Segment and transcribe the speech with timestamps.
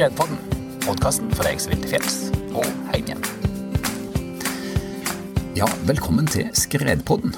[0.00, 0.38] Skredpodden,
[0.80, 2.14] podkasten for deg som vil til fjells
[2.56, 2.64] og
[2.94, 3.18] hjem igjen.
[5.58, 7.34] Ja, velkommen til Skredpodden.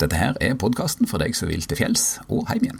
[0.00, 2.78] Dette her er podkasten for deg som vil til fjells og hjem igjen.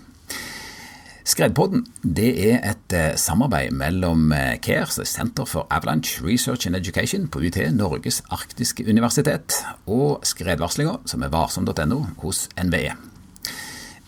[1.28, 7.26] Skredpodden det er et eh, samarbeid mellom eh, CARE, Center for Avalanche Research and Education
[7.29, 12.96] på UT, Norges arktiske universitet, og skredvarslinga, som er varsom.no, hos NVE.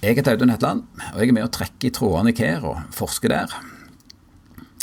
[0.01, 2.97] Jeg heter Audun Hetland, og jeg er med å trekke i trådene i CARE og
[2.97, 3.61] forsker der.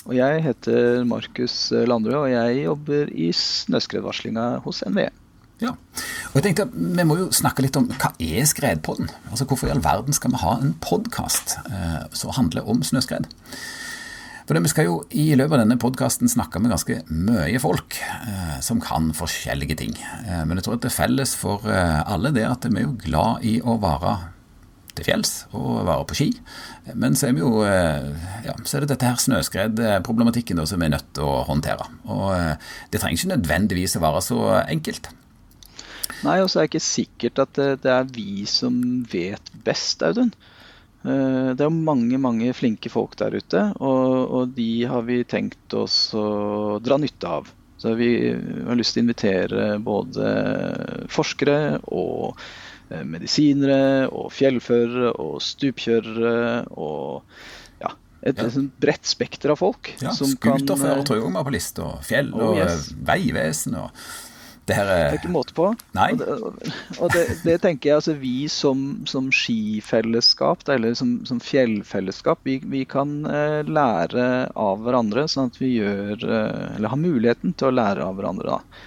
[0.08, 5.10] Og jeg heter Markus Landrød, og jeg jobber i snøskredvarslinga hos NVE.
[5.58, 9.10] Ja, og jeg tenkte Vi må jo snakke litt om hva er Skredpodden?
[9.32, 13.26] Altså Hvorfor i all verden skal vi ha en podkast eh, som handler om snøskred?
[14.48, 17.98] For det, Vi skal jo i løpet av denne podkasten snakke med ganske mye folk
[18.00, 19.98] eh, som kan forskjellige ting.
[20.24, 22.88] Eh, men jeg tror at det er felles for eh, alle det at vi er
[22.88, 24.14] jo glad i å være
[24.98, 26.28] til fjells og være på ski.
[26.96, 28.10] Men så er, jo, eh,
[28.48, 31.88] ja, så er det dette her snøskredproblematikken som vi er nødt til å håndtere.
[32.10, 35.10] Og eh, Det trenger ikke nødvendigvis å være så enkelt.
[36.26, 38.78] Nei, og så er det ikke sikkert at det, det er vi som
[39.12, 40.32] vet best, Audun.
[41.08, 45.76] Eh, det er mange mange flinke folk der ute, og, og, de har vi tenkt
[45.78, 47.52] oss å dra nytte av.
[47.78, 50.32] Så vi har lyst til å invitere både
[51.14, 52.48] forskere og eh,
[53.08, 57.24] medisinere og fjellførere og stupkjørere og
[57.84, 57.92] ja,
[58.28, 58.64] et ja.
[58.82, 59.92] bredt spekter av folk.
[60.04, 61.92] Ja, Skuterfører tror jeg òg var på lista.
[62.08, 62.92] Fjell og oh, yes.
[63.08, 63.78] veivesen.
[63.82, 63.92] og
[64.68, 64.98] det, her er...
[64.98, 65.70] det er ikke måte på.
[65.96, 66.10] Nei.
[66.18, 71.40] Og, det, og det, det, tenker jeg altså vi som, som skifellesskap, eller som, som
[71.44, 74.28] fjellfellesskap, vi, vi kan eh, lære
[74.60, 75.24] av hverandre.
[75.32, 78.58] Sånn at vi gjør eh, Eller har muligheten til å lære av hverandre.
[78.58, 78.84] da.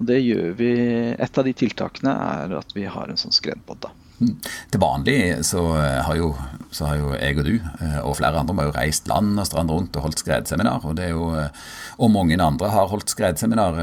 [0.00, 0.72] Og det gjør vi
[1.14, 3.86] Et av de tiltakene er at vi har en sånn skredpod.
[4.20, 4.34] Mm.
[4.70, 6.28] Til vanlig så eh, har, jo,
[6.70, 9.48] så har jo jeg og du eh, og flere andre har jo reist land og
[9.48, 10.86] strand rundt og holdt skredseminar.
[10.86, 11.50] Og, det er jo, eh,
[11.98, 13.78] og mange andre har holdt skredseminar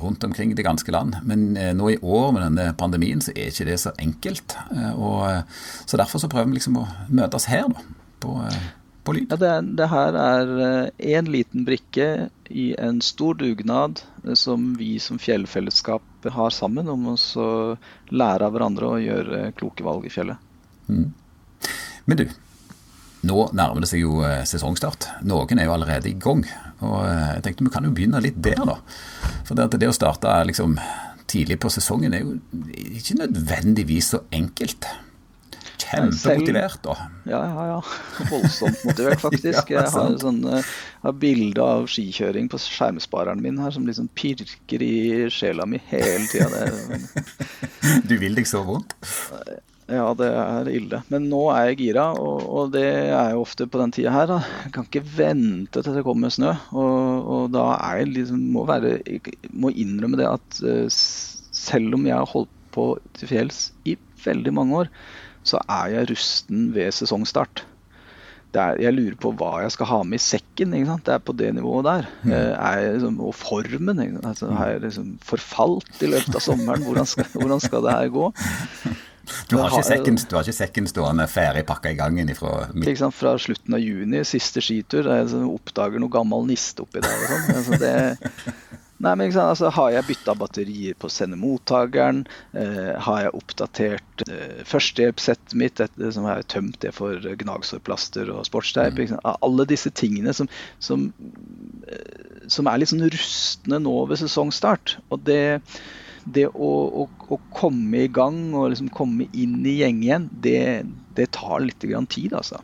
[0.00, 1.18] rundt omkring det ganske land.
[1.24, 4.56] Men nå i år med denne pandemien så er ikke det så enkelt.
[4.96, 5.24] Og,
[5.86, 7.84] så derfor så prøver vi liksom å møtes her da,
[8.20, 8.36] på,
[9.04, 9.30] på lyd.
[9.32, 10.52] Ja, det, det her er
[10.98, 14.02] én liten brikke i en stor dugnad
[14.34, 17.16] som vi som fjellfellesskap har sammen om å
[18.10, 20.38] lære av hverandre og gjøre kloke valg i fjellet.
[20.90, 21.10] Mm.
[22.10, 22.24] Men du,
[23.30, 25.06] nå nærmer det seg jo eh, sesongstart.
[25.28, 26.42] Noen er jo allerede i gang.
[26.80, 28.80] Og eh, jeg tenkte vi kan jo begynne litt der, da.
[29.44, 30.78] For det, det å starte liksom
[31.30, 32.38] tidlig på sesongen er jo
[32.98, 34.88] ikke nødvendigvis så enkelt.
[35.80, 36.96] Kjempemotivert, da.
[37.30, 38.26] Ja, ja, ja.
[38.30, 39.72] Voldsomt motivert, faktisk.
[39.72, 40.42] Jeg har, sånn,
[41.04, 44.94] har bilde av skikjøring på skjermspareren min her som liksom pirker i
[45.32, 46.68] sjela mi hele tida.
[48.08, 48.96] du vil deg så vondt?
[49.90, 51.00] Ja, det er ille.
[51.10, 54.28] Men nå er jeg gira, og, og det er jo ofte på den tida her.
[54.30, 54.38] Da.
[54.66, 56.52] Jeg kan ikke vente til det kommer snø.
[56.70, 58.98] Og, og da er jeg liksom må, være,
[59.50, 64.52] må innrømme det at uh, selv om jeg har holdt på til fjells i veldig
[64.54, 64.92] mange år,
[65.46, 67.64] så er jeg rusten ved sesongstart.
[68.50, 70.72] Er, jeg lurer på hva jeg skal ha med i sekken.
[70.74, 72.08] Det er på det nivået der.
[72.24, 72.32] Mm.
[72.34, 74.02] Eh, liksom, og formen.
[74.24, 76.82] Altså, har jeg liksom forfalt i løpet av sommeren?
[76.82, 78.32] Hvordan skal, hvordan skal det her gå?
[79.50, 83.14] Du har, ikke sekken, du har ikke sekken stående ferdig pakka i gangen ifra sant,
[83.14, 87.22] Fra slutten av juni, siste skitur, jeg liksom oppdager noe gammel niste oppi der.
[87.28, 87.52] Sånn.
[87.60, 87.92] altså, det,
[89.00, 92.26] Nei, men altså, Har jeg bytta batterier på sendemottakeren?
[92.52, 98.28] Eh, har jeg oppdatert eh, førstehjelpssettet mitt, et, som har jeg tømt det for gnagsårplaster
[98.34, 99.00] og sportsteip?
[99.00, 99.16] Mm.
[99.32, 100.50] Alle disse tingene som,
[100.84, 101.08] som,
[101.88, 104.98] eh, som, er litt sånn rustne nå ved sesongstart.
[105.08, 105.42] Og det,
[106.28, 110.60] det å, å, å, komme i gang og liksom komme inn i gjeng igjen, det,
[111.16, 112.60] det tar litt tid, altså.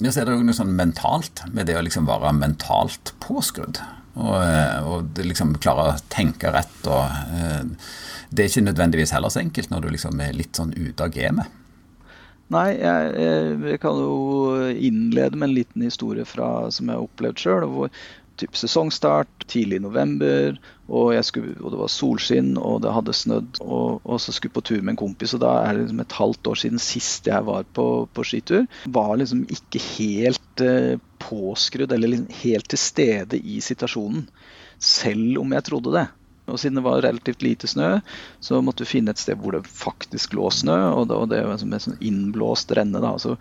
[0.00, 3.84] Ja, så er det jo noe sånn mentalt med det å liksom være mentalt påskrudd.
[4.12, 6.78] Og, eh, og liksom klare å tenke rett.
[6.84, 7.64] og eh,
[8.30, 11.14] Det er ikke nødvendigvis heller så enkelt når du liksom er litt sånn ute av
[11.14, 11.58] gamet.
[12.52, 13.12] Nei, jeg,
[13.64, 17.64] jeg, kan jo innlede med en liten historie fra, som jeg har opplevd sjøl
[18.42, 20.58] typ sesongstart tidlig i november,
[20.92, 23.60] og, skulle, og, det var solskinn og det hadde snødd.
[23.64, 26.02] Og, og, så skulle jeg på tur med en kompis, og da er det liksom
[26.04, 28.66] et halvt år siden sist jeg var på, på skitur.
[28.92, 34.26] Var liksom ikke helt eh, påskrudd eller liksom helt til stede i situasjonen.
[34.82, 36.08] Selv om jeg trodde det.
[36.50, 38.00] Og siden det var relativt lite snø,
[38.42, 40.78] så måtte vi finne et sted hvor det faktisk lå snø.
[40.98, 43.02] Og det, og det var en sånn innblåst renne.
[43.02, 43.14] Da.
[43.22, 43.36] Så,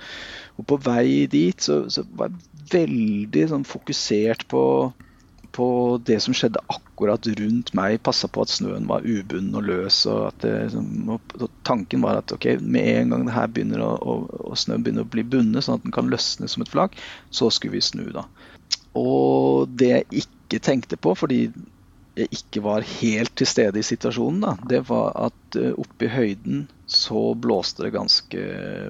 [0.57, 4.63] og på vei dit så, så var jeg veldig sånn, fokusert på,
[5.57, 5.67] på,
[6.05, 7.97] det som skjedde akkurat rundt meg.
[8.05, 10.03] Passa på at snøen var ubunden og løs.
[10.05, 13.91] Og det, liksom, og tanken var at ok, med en gang det her begynner å,
[13.97, 17.01] og, og snøen begynner å bli bundet, sånn at den kan løsne som et flak,
[17.33, 18.05] så skulle vi snu.
[18.13, 18.27] da.
[18.93, 21.47] Og det jeg ikke tenkte på, fordi
[22.15, 26.65] ikke var helt til stede i situasjonen, da, det var at uh, oppe i høyden
[26.91, 28.41] så blåste det ganske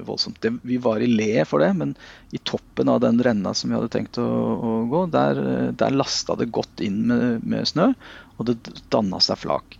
[0.07, 0.39] voldsomt.
[0.41, 1.93] Det, vi var i le for det, men
[2.33, 5.41] i toppen av den renna som vi hadde tenkt å, å gå, der,
[5.77, 7.91] der lasta det godt inn med, med snø,
[8.39, 8.57] og det
[8.89, 9.77] danna seg flak.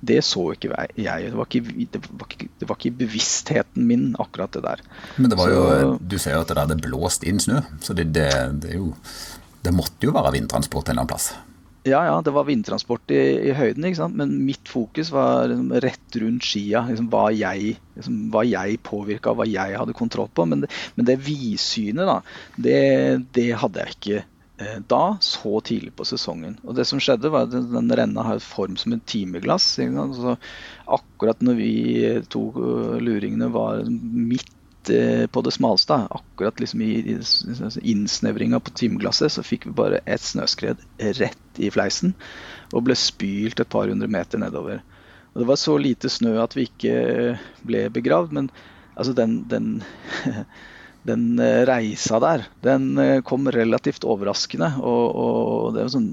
[0.00, 1.28] Det så ikke jeg.
[1.28, 4.82] Det var ikke, det var ikke, det var ikke bevisstheten min, akkurat det der.
[5.20, 5.62] Men det var jo,
[6.00, 8.32] du sier jo at det hadde blåst inn snø, så det, det,
[8.64, 8.94] det, jo,
[9.62, 11.30] det måtte jo være vindtransport en eller annen plass?
[11.82, 16.44] Ja, ja, det var vindtransport i, i høyden, men mitt fokus var liksom rett rundt
[16.44, 16.82] skia.
[16.90, 20.44] Liksom, hva jeg, liksom, jeg påvirka, hva jeg hadde kontroll på.
[20.50, 20.68] Men det,
[20.98, 22.18] men det vidsynet, da,
[22.60, 22.82] det,
[23.32, 26.58] det, hadde jeg ikke eh, da, så tidlig på sesongen.
[26.68, 29.72] Og det som skjedde, var at den renna har form som et timeglass.
[29.80, 30.36] Så
[30.84, 31.74] akkurat når vi
[32.28, 32.44] to
[33.00, 34.52] luringene var midt
[34.88, 35.94] Eh, på det smaleste.
[36.10, 37.18] Akkurat liksom i,
[37.82, 40.80] innsnevringa på timeglasset så fikk vi bare et snøskred
[41.20, 42.14] rett i fleisen
[42.74, 44.82] og ble spylt et par hundre meter nedover.
[45.32, 48.50] Og Det var så lite snø at vi ikke ble begravd, men
[48.96, 49.68] altså den, den,
[51.10, 54.72] den eh, reisa der, den eh, kom relativt overraskende.
[54.78, 56.10] Og, og, det var sånn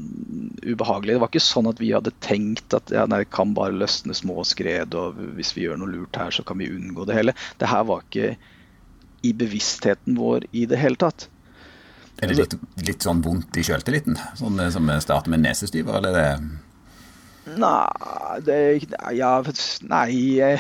[0.66, 1.16] ubehagelig.
[1.16, 4.18] Det var ikke sånn at vi hadde tenkt at ja, nei, det kan bare løsne
[4.18, 7.38] små skred, og hvis vi gjør noe lurt her, så kan vi unngå det hele.
[7.62, 8.36] Det her var ikke
[9.26, 11.30] i bevisstheten vår i det hele tatt.
[12.18, 12.56] Er det litt,
[12.88, 14.18] litt sånn vondt i sjøltilliten?
[14.40, 16.56] Sånn eh, som starter med nesestyver, eller er det
[17.48, 18.56] Nei, det,
[19.16, 19.30] ja,
[19.88, 20.58] nei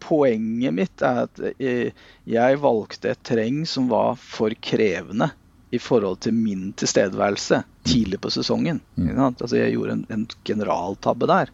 [0.00, 1.90] Poenget mitt er at eh,
[2.24, 5.28] jeg valgte et terreng som var for krevende
[5.74, 8.78] i forhold til min tilstedeværelse tidlig på sesongen.
[8.94, 9.18] Mm.
[9.26, 11.52] Altså, jeg gjorde en, en generaltabbe der.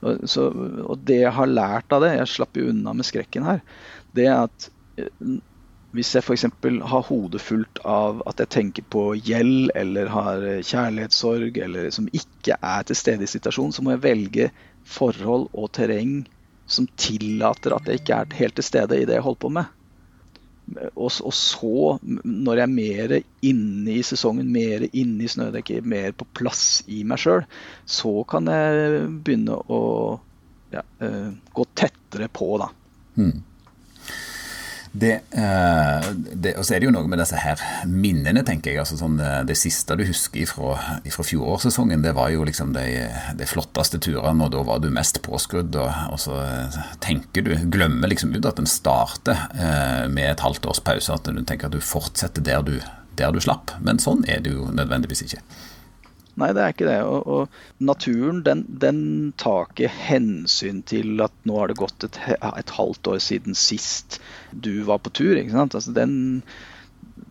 [0.00, 0.46] Og, så,
[0.84, 3.60] og, det jeg har lært av det, jeg slapp jo unna med skrekken her,
[4.16, 4.70] det er at
[5.00, 5.10] eh,
[5.96, 6.44] hvis jeg f.eks.
[6.90, 12.58] har hodet fullt av at jeg tenker på gjeld eller har kjærlighetssorg, eller som ikke
[12.60, 14.50] er til stede i situasjonen, så må jeg velge
[14.88, 16.20] forhold og terreng
[16.68, 19.74] som tillater at jeg ikke er helt til stede i det jeg holder på med.
[20.92, 23.14] Og, og så, når jeg er mer
[23.48, 27.46] inne i sesongen, mer inne i snødekket, mer på plass i meg sjøl,
[27.88, 29.80] så kan jeg begynne å
[30.74, 32.68] ja, uh, gå tettere på, da.
[33.16, 33.38] Mm.
[34.92, 38.80] Det, eh, det, og så er det jo noe med disse her minnene, tenker jeg.
[38.82, 42.86] altså sånn, eh, Det siste du husker fra, fjorårssesongen, det var jo liksom de,
[43.38, 45.76] de flotteste turene, og da var du mest påskrudd.
[45.76, 49.48] Og, og, så eh, tenker du, glemmer liksom ut at en starter
[50.08, 51.12] med et halvt års pause.
[51.12, 52.76] At du tenker at du fortsetter der du,
[53.18, 53.74] der du slapp.
[53.84, 55.42] Men sånn er det jo nødvendigvis ikke.
[56.38, 56.98] Nei, det er ikke det.
[57.02, 59.02] Og, og naturen den, den,
[59.40, 64.20] tar ikke hensyn til at nå har det gått et, et, halvt år siden sist
[64.52, 65.34] du var på tur.
[65.34, 65.74] ikke sant?
[65.74, 66.52] Altså, den,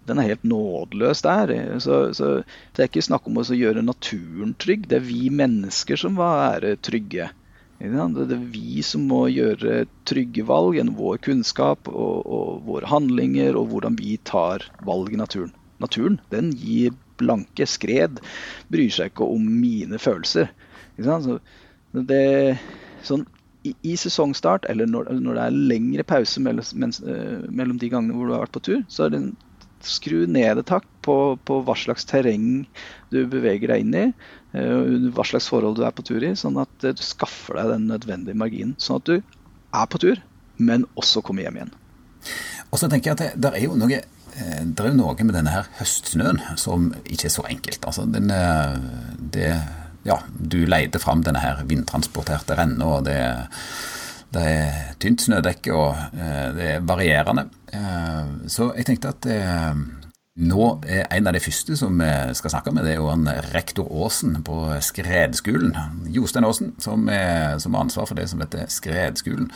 [0.09, 1.56] den er helt nådeløs der.
[1.83, 2.33] Så, så,
[2.75, 4.89] det er ikke snakk om å gjøre naturen trygg.
[4.92, 7.31] Det er vi mennesker som må være trygge.
[7.77, 13.56] Det er vi som må gjøre trygge valg gjennom vår kunnskap og, og våre handlinger
[13.60, 15.53] og hvordan vi tar valg i naturen.
[15.77, 18.21] Naturen den gir blanke skred
[18.73, 20.51] bryr seg ikke om mine følelser.
[20.97, 21.37] Så
[22.07, 22.57] det,
[23.05, 23.25] sånn,
[23.67, 27.91] i, i, sesongstart, eller når, når, det er lengre pause mellom, mens, uh, mellom, de
[27.91, 29.35] gangene hvor du har vært på tur, så er det en,
[29.85, 31.15] skru ned et hakk på,
[31.45, 32.65] på, hva slags terreng
[33.13, 34.05] du beveger deg inn i.
[34.55, 37.89] Uh, hva slags forhold du er på tur i, sånn at du skaffer deg den
[37.91, 38.75] nødvendige marginen.
[38.81, 40.21] Sånn at du er på tur,
[40.57, 41.74] men også kommer hjem igjen.
[42.71, 45.53] Og så tenker jeg at det, er jo noe Eh, det er noe med denne
[45.53, 47.86] her høstsnøen som ikke er så enkelt.
[47.89, 48.77] Altså, den, eh,
[49.34, 49.51] det,
[50.08, 53.20] ja, du leide fram denne her vindtransporterte renna, og det,
[54.36, 57.48] det, er tynt snødekke, og eh, det er varierende.
[58.48, 59.25] Så jeg tenkte at
[60.38, 63.27] nå er en av de første som vi skal snakke med, det er jo han
[63.51, 65.74] rektor Aasen på Skredskolen.
[66.13, 69.50] Jostein Aasen, som, er, som har ansvar for det som heter Skredskolen.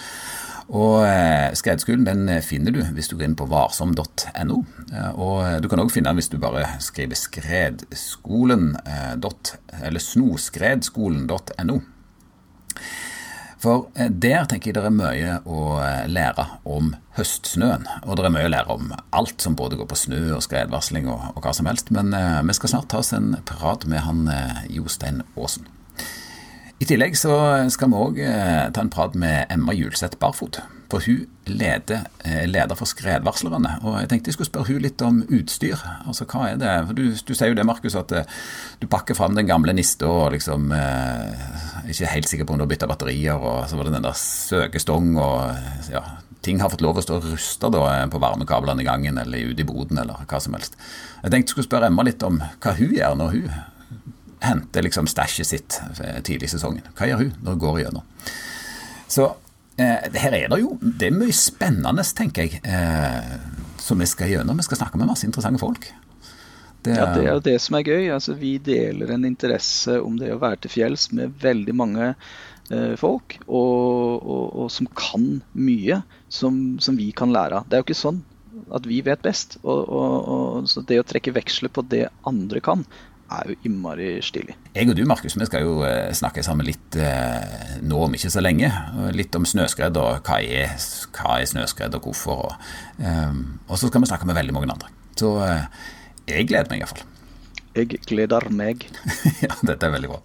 [0.72, 4.60] Og eh, Skredskolen den eh, finner du hvis du går inn på varsom.no.
[4.88, 8.78] Eh, og du kan òg finne den hvis du bare skriver skredskolen.
[9.82, 11.82] eller snoskredskolen.no.
[13.62, 15.76] For der tenker jeg det er mye å
[16.10, 17.84] lære om høstsnøen.
[18.08, 21.06] Og det er mye å lære om alt som både går på snø og skredvarsling
[21.12, 21.92] og, og hva som helst.
[21.94, 22.10] Men
[22.48, 24.26] vi skal snart ta oss en prat med han
[24.72, 25.70] Jostein Aasen.
[26.82, 27.36] I tillegg så
[27.70, 30.58] skal vi òg eh, ta en prat med Emma Julseth Barfot.
[30.90, 33.76] For hun leder, eh, leder for skredvarslerne.
[33.86, 35.78] Og jeg tenkte jeg skulle spørre hun litt om utstyr.
[36.10, 36.72] Altså hva er det?
[36.88, 38.26] For du, du sier jo det, Markus, at eh,
[38.82, 41.46] du pakker fram den gamle nista og liksom eh,
[41.94, 44.18] ikke helt sikker på om du har bytta batterier, og så var det den der
[44.18, 46.02] søkestong og ja,
[46.42, 50.02] ting har fått lov å stå rusta på varmekablene i gangen eller ute i boden
[50.02, 50.82] eller hva som helst.
[51.22, 53.54] Jeg tenkte jeg skulle spørre Emma litt om hva hun gjør når hun
[54.42, 55.80] henter liksom stæsjet sitt
[56.26, 56.88] tidlig i sesongen.
[56.98, 58.08] Hva gjør hun når hun går igjennom?
[59.12, 59.28] Så
[59.78, 63.34] eh, her er det jo det er mye spennende, tenker jeg, eh,
[63.82, 64.60] som vi skal gjennom.
[64.62, 65.90] Vi skal snakke med masse interessante folk.
[66.82, 68.08] Det, ja, det er jo det som er gøy.
[68.16, 72.96] Altså, vi deler en interesse om det å være til fjells med veldig mange eh,
[72.98, 77.70] folk, og, og, og, som kan mye som, som, vi kan lære av.
[77.70, 78.24] Det er jo ikke sånn
[78.74, 79.60] at vi vet best.
[79.62, 82.88] Og, så det å trekke veksler på det andre kan,
[83.32, 84.56] er jo innmari stilig.
[84.76, 88.32] Jeg og du, Markus, vi skal jo eh, snakke sammen litt eh, nå om ikke
[88.34, 88.70] så lenge.
[89.16, 90.76] Litt om snøskred og hva er,
[91.16, 92.46] hva er snøskred og hvorfor.
[92.48, 92.68] Og,
[93.00, 94.92] um, og, så skal vi snakke med veldig mange andre.
[95.20, 95.66] Så uh,
[96.30, 97.08] jeg gleder meg iallfall.
[97.78, 98.86] Jeg gleder meg.
[99.46, 100.22] ja, dette er veldig bra.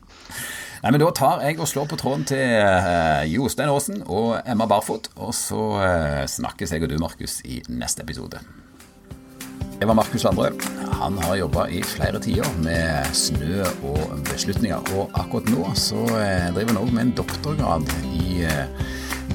[0.82, 5.08] Nei, men Da tar jeg og slår på tråden til Jostein Aasen og Emma Barfot,
[5.16, 5.62] og så
[6.30, 8.42] snakkes jeg og du, Markus, i neste episode.
[9.78, 10.52] Det var Markus Landre
[10.92, 14.80] Han har jobba i flere tider med snø og beslutninger.
[14.96, 18.86] Og akkurat nå så eh, driver han òg med en doktorgrad i eh,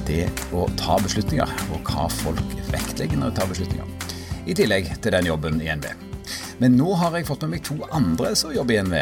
[0.08, 4.10] det å ta beslutninger, og hva folk vektlegger når de tar beslutninger.
[4.42, 5.86] I tillegg til den jobben i NV.
[6.58, 8.98] Men nå har jeg fått med meg to andre som jobber i NV.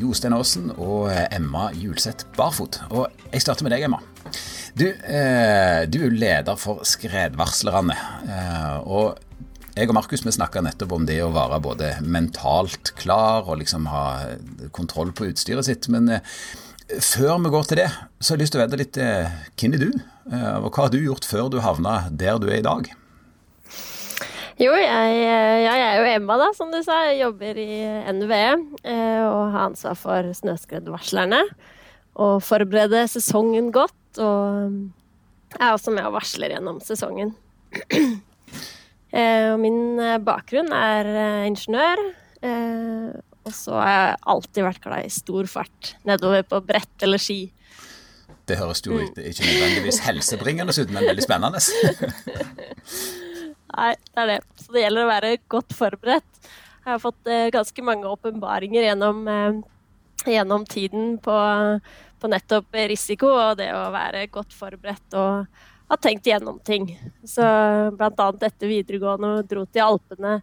[0.00, 2.80] Jostein Aasen og eh, Emma Julseth Barfot.
[2.88, 4.00] Og jeg starter med deg, Emma.
[4.78, 7.96] Du, eh, du er leder for Skredvarslerne.
[8.24, 9.27] Eh, og
[9.78, 13.86] jeg og Markus vi snakka nettopp om det å være både mentalt klar og liksom
[13.90, 14.04] ha
[14.74, 15.86] kontroll på utstyret sitt.
[15.92, 16.24] Men eh,
[17.04, 19.76] før vi går til det, så har jeg lyst til å vite litt eh, hvem
[19.76, 19.90] er du?
[20.32, 22.90] Eh, og hva har du gjort før du havna der du er i dag?
[24.58, 27.04] Jo, jeg, jeg, er jo Emma, da, som du sa.
[27.06, 31.44] Jeg jobber i NVE og har ansvar for snøskredvarslerne.
[32.18, 33.94] Og forbereder sesongen godt.
[34.18, 37.36] Og er også med og varsler gjennom sesongen.
[39.08, 42.02] Eh, og min eh, bakgrunn er eh, ingeniør.
[43.48, 47.46] Og så har jeg alltid vært glad i stor fart nedover på brett eller ski.
[48.48, 51.60] Det høres jo ikke nødvendigvis helsebringende ut, men veldig spennende.
[53.78, 54.38] Nei, det er det.
[54.60, 56.48] Så det gjelder å være godt forberedt.
[56.84, 59.26] Jeg har fått ganske mange åpenbaringer gjennom,
[60.24, 61.36] gjennom, tiden på,
[62.20, 66.90] på nettopp risiko og det å være godt forberedt og har tenkt gjennom ting.
[67.26, 67.44] Så
[67.96, 70.40] blant annet etter videregående og dro til Alpene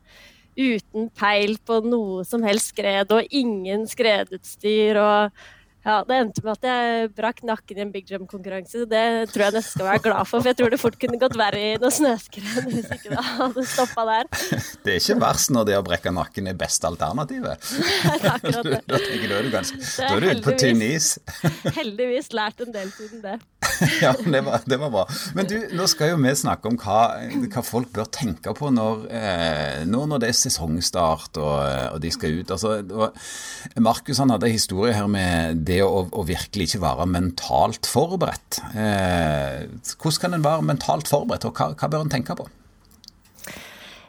[0.55, 5.45] uten peil på noe som helst skred og ingen skredutstyr og
[5.85, 8.87] ja, Det endte med at jeg brakk nakken i en big jump-konkurranse.
[8.89, 11.35] Det tror jeg nesten skal være glad for, for jeg tror det fort kunne gått
[11.37, 14.31] verre i noe snøskred hvis ikke det hadde stoppa der.
[14.81, 17.69] Det er ikke verst når det å brekke nakken er beste alternativet.
[18.25, 21.11] Da, da er du ganske Da er du ute på tynn is.
[21.77, 23.37] heldigvis lært en del siden det.
[24.03, 25.03] ja, det var, det var, bra.
[25.37, 26.99] Men du, nå skal jo vi snakke om hva,
[27.51, 31.55] hva folk bør tenke på når, eh, når, det er sesongstart og,
[31.95, 32.53] og de skal ut.
[32.55, 33.09] Altså,
[33.81, 38.61] Markus han hadde en historie her med det å, å virkelig ikke være mentalt forberedt.
[38.73, 39.65] Eh,
[39.95, 42.47] hvordan kan en være mentalt forberedt, og hva, hva bør en tenke på?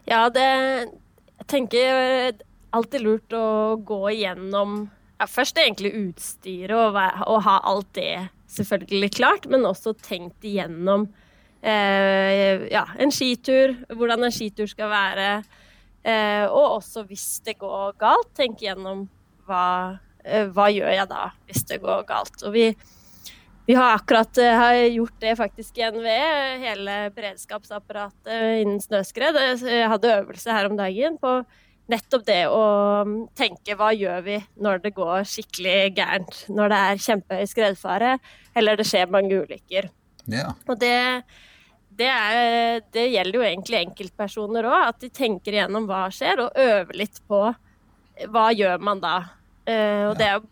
[0.06, 2.36] Ja, det Jeg tenker
[2.74, 6.96] alltid lurt å gå igjennom ja, først egentlig utstyret og,
[7.26, 11.06] og ha alt det selvfølgelig klart, men også tenkt igjennom
[11.60, 15.30] eh, ja, en skitur, hvordan en skitur skal være.
[16.06, 19.06] Eh, og også hvis det går galt, tenke igjennom
[19.48, 22.38] hva, eh, hva gjør jeg da hvis det går galt.
[22.46, 22.68] Og vi,
[23.66, 26.30] vi har akkurat eh, har gjort det faktisk i NVE,
[26.62, 29.40] hele beredskapsapparatet innen snøskred.
[29.66, 31.40] Jeg hadde øvelse her om dagen på
[31.90, 32.62] nettopp det å
[33.06, 36.40] um, tenke hva gjør vi når det går skikkelig gærent?
[36.52, 38.16] Når det er kjempehøy skredfare
[38.56, 39.88] eller det skjer mange ulykker.
[40.32, 40.50] Ja.
[40.66, 40.96] Og det,
[41.94, 46.58] det, er, det, gjelder jo egentlig enkeltpersoner òg, at de tenker igjennom hva skjer, og
[46.58, 47.40] øver litt på
[48.32, 49.16] hva gjør man da.
[49.66, 50.46] Uh, og det er jo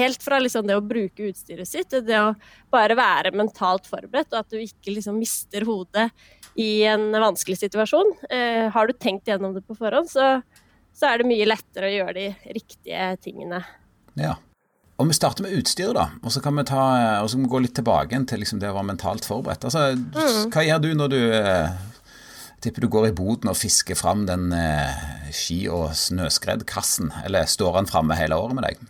[0.00, 2.34] helt fra liksom det å bruke utstyret sitt, det å
[2.70, 6.08] bare være mentalt forberedt, og at du ikke liksom mister hodet
[6.58, 8.16] i en vanskelig situasjon.
[8.26, 10.40] Uh, har du tenkt gjennom det på forhånd, så
[11.00, 13.62] så er det mye lettere å gjøre de riktige tingene.
[14.20, 14.36] Ja.
[15.00, 16.82] Og Vi starter med utstyret, da, og så kan vi, ta,
[17.24, 19.64] så kan vi gå litt tilbake til liksom det å være mentalt forberedt.
[19.64, 20.50] Altså, mm.
[20.52, 21.78] Hva gjør du når du eh,
[22.60, 27.78] tipper du går i boden og fisker fram den eh, ski- og snøskredkassen, eller står
[27.78, 28.82] den framme hele året med deg?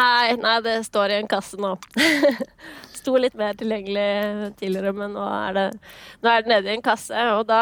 [0.00, 1.74] Nei, nei, det står i en kasse nå.
[3.02, 5.66] Sto litt mer tilgjengelig tidligere, men nå er det,
[6.24, 7.28] nå er det nede i en kasse.
[7.36, 7.60] Og da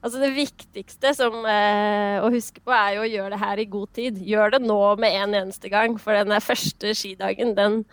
[0.00, 3.68] Altså Det viktigste som, eh, å huske på, er jo å gjøre det her i
[3.68, 4.20] god tid.
[4.24, 7.84] Gjør det nå med en eneste gang, for den første skidagen, den,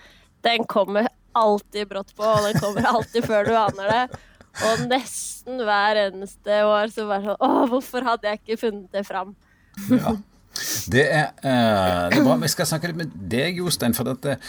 [0.47, 4.21] den kommer alltid brått på, og den kommer alltid før du aner det.
[4.65, 9.03] Og nesten hver eneste år så bare sånn Å, hvorfor hadde jeg ikke funnet det
[9.05, 9.35] fram?
[9.91, 10.15] ja.
[10.89, 12.37] Det er, eh, det er, bra.
[12.41, 13.93] Vi skal snakke litt med deg, Jostein.
[13.93, 14.39] for dette,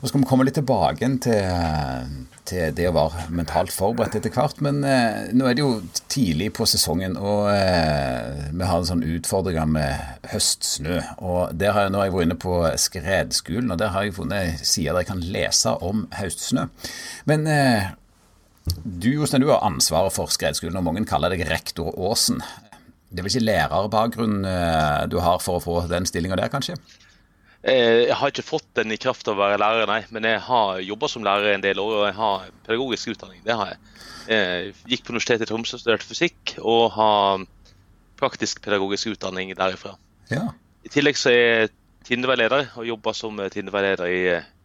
[0.00, 2.14] og skal vi komme litt tilbake til,
[2.48, 4.60] til, det å være mentalt forberedt etter hvert.
[4.64, 5.80] Men eh, nå er det jo
[6.12, 11.00] tidlig på sesongen, og eh, vi har en sånn utfordringer med høstsnø.
[11.22, 14.16] Og der har jeg, Nå har jeg vært inne på skredskolen, og der har jeg
[14.18, 16.68] funnet sider der jeg kan lese om høstsnø.
[17.30, 17.48] Men
[18.84, 22.42] du Jostein, du har ansvaret for skredskolen, og mange kaller deg rektor Aasen.
[23.12, 26.78] Det er vel ikke lærerbakgrunn eh, du har for å få den stillinga der, kanskje?
[27.62, 30.00] Eh, jeg har ikke fått den i kraft av å være lærer, nei.
[30.14, 33.42] Men jeg har jobba som lærer en del år, og jeg har pedagogisk utdanning.
[33.46, 33.92] Det har jeg.
[34.32, 37.44] Jeg gikk på Universitetet i Tromsø, studerte fysikk, og har
[38.18, 39.94] praktisk pedagogisk utdanning derifra.
[40.30, 40.48] Ja.
[40.82, 44.22] I tillegg så er jeg Tindeveileder og jobber som Tindeveileder i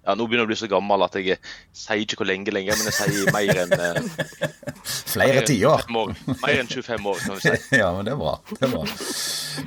[0.07, 1.35] ja, Nå begynner jeg å bli så gammel at jeg
[1.75, 4.51] sier ikke hvor lenge lenger, men jeg sier mer enn eh,
[5.13, 5.83] Flere tiår.
[5.91, 7.53] Mer enn 25 år, kan vi si.
[7.81, 8.37] ja, men det er bra.
[8.53, 8.85] Det er bra.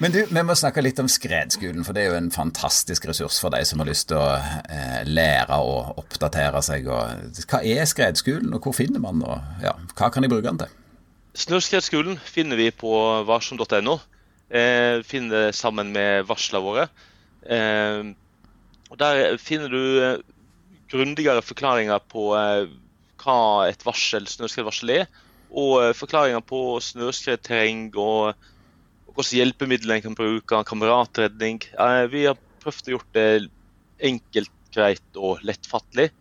[0.00, 3.40] Men du, vi må snakke litt om skredskolen, for det er jo en fantastisk ressurs
[3.42, 6.88] for de som har lyst til å eh, lære og oppdatere seg.
[6.88, 9.50] Og, hva er skredskolen, og hvor finner man den?
[9.66, 10.72] Ja, hva kan de bruke den til?
[11.40, 12.94] Snøskredskolen finner vi på
[13.28, 14.00] varsom.no.
[14.50, 16.88] Eh, finner det sammen med varslene våre.
[17.44, 18.08] Eh,
[18.90, 20.22] og Der finner du eh,
[20.90, 22.70] grundigere forklaringer på eh,
[23.22, 25.10] hva et varsel, snøskredvarsel er,
[25.50, 28.34] og eh, forklaringer på snøskredterreng og,
[29.10, 31.58] hvilke hjelpemidler en kan bruke, kameratredning.
[32.12, 33.50] Vi har prøvd å gjøre det
[34.06, 36.12] enkelt, greit og lettfattelig.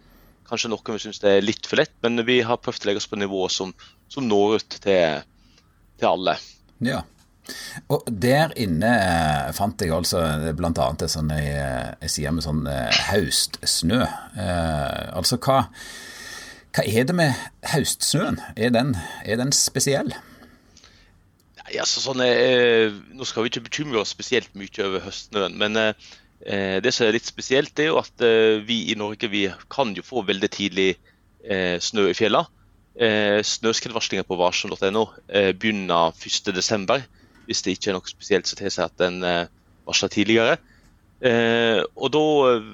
[0.50, 3.08] Kanskje noen vi syns er litt for lett, men vi har prøvd å legge oss
[3.08, 3.72] på nivå som,
[4.10, 5.22] som når ut til,
[6.02, 6.34] til alle.
[6.82, 7.04] Ja.
[7.90, 10.22] Og der inne eh, fant jeg altså
[10.58, 10.72] bl.a.
[10.72, 14.02] en sånn ei side med sånn eh, haustsnø.
[14.06, 15.64] Eh, altså hva,
[16.76, 18.42] hva er det med haustsnøen?
[18.56, 20.14] Er den, er den spesiell?
[21.60, 25.58] Nei, altså sånn, eh, Nå skal vi ikke bekymre oss spesielt mye over høstsnøen.
[25.62, 29.48] Men eh, det som er litt spesielt, er jo at eh, vi i Norge vi
[29.72, 30.92] kan jo få veldig tidlig
[31.80, 32.52] snø i fjellene.
[33.00, 35.06] Eh, Snøskredvarslinga på varsom.no
[35.56, 37.06] begynner 1.12
[37.50, 39.50] hvis det ikke er noe spesielt som tilsier at den eh,
[39.88, 40.60] varsla tidligere.
[41.26, 42.68] Eh, og da eh,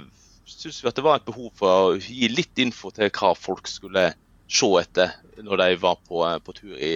[0.51, 3.71] syns vi at det var et behov for å gi litt info til hva folk
[3.71, 4.09] skulle
[4.51, 6.91] se etter når de var på, på tur i,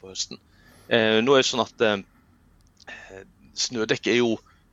[0.00, 0.40] på høsten.
[0.90, 1.84] nå er det sånn at
[3.54, 4.32] snødekk er jo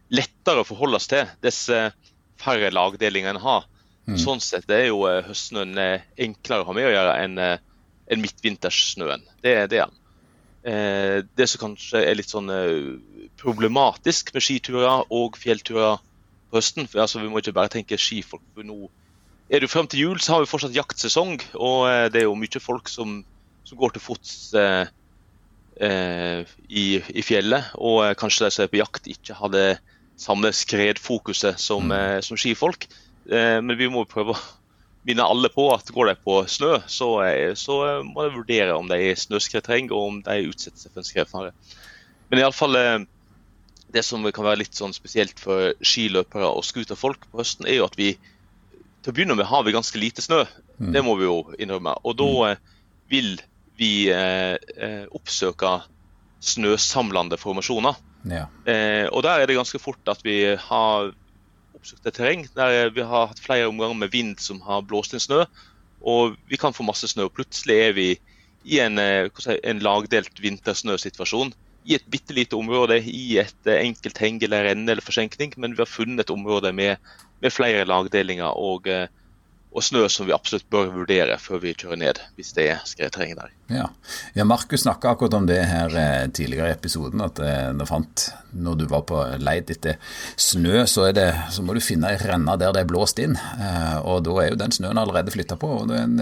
[0.10, 1.60] lettere å forholde oss til dess
[2.41, 3.69] færre lagdelinger en har.
[4.10, 4.17] Mm.
[4.19, 9.23] Sånn sett er jo høstsnøen enklere å ha med å gjøre enn en midtvinterssnøen.
[9.45, 9.99] Det, det er den.
[10.67, 12.98] Eh, det som kanskje er litt sånn eh,
[13.39, 16.02] problematisk med skiturer og fjellturer
[16.50, 18.43] på høsten for altså, Vi må ikke bare tenke skifolk.
[18.54, 18.89] for nå
[19.50, 22.28] er det jo Frem til jul så har vi fortsatt jaktsesong, og eh, det er
[22.28, 23.22] jo mye folk som,
[23.65, 24.91] som går til fots eh,
[25.82, 27.72] eh, i, i, fjellet.
[27.80, 29.69] Og eh, kanskje de som er på jakt, ikke har det
[30.19, 32.22] samme skredfokuset som, mm.
[32.28, 32.89] som skifolk.
[33.30, 34.41] men vi må prøve å
[35.08, 37.10] minner alle på at går de på snø, så,
[37.58, 41.08] så må de vurdere om de er snøskredterreng og om de utsetter seg for en
[41.08, 41.54] skredfare.
[42.30, 42.98] Men iallfall eh,
[43.94, 47.88] det som kan være litt sånn spesielt for skiløpere og scooterfolk på høsten, er jo
[47.88, 48.14] at vi
[49.00, 50.44] til å begynne med har vi ganske lite snø.
[50.78, 50.92] Mm.
[50.96, 51.96] Det må vi jo innrømme.
[52.04, 52.50] Og da mm.
[52.50, 52.76] Eh,
[53.10, 53.32] vil
[53.80, 55.80] vi eh, eh, oppsøke
[56.44, 57.98] snøsamlende formasjoner.
[58.30, 58.46] Ja.
[58.70, 61.14] Eh, og der er det ganske fort at vi har
[61.80, 65.46] oppsøkte terreng der vi har hatt flere omganger med vind som har blåst inn snø.
[66.00, 67.28] Og vi kan få masse snø.
[67.28, 68.10] og Plutselig er vi
[68.63, 69.30] i en, eh,
[69.63, 71.54] en lagdelt vintersnøsituasjon.
[71.89, 75.54] I et bitte lite område, i et eh, enkelt heng eller renne eller forsenkning.
[75.58, 76.98] Men vi har funnet et område med,
[77.42, 79.08] med flere lagdelinger og eh,
[79.69, 83.36] og snø som vi absolutt bør vurdere før vi kjører ned, hvis det er skredterreng
[83.38, 83.51] der.
[83.69, 83.86] Ja,
[84.34, 88.25] ja Markus snakka akkurat om det her eh, tidligere i episoden, at eh, når, fant,
[88.58, 90.01] når du var på leid etter
[90.36, 93.38] snø, så, det, så, må du finne ei renne der det er blåst inn.
[93.38, 95.71] Eh, og da er jo den snøen allerede flytta på.
[95.84, 96.19] og det er, en,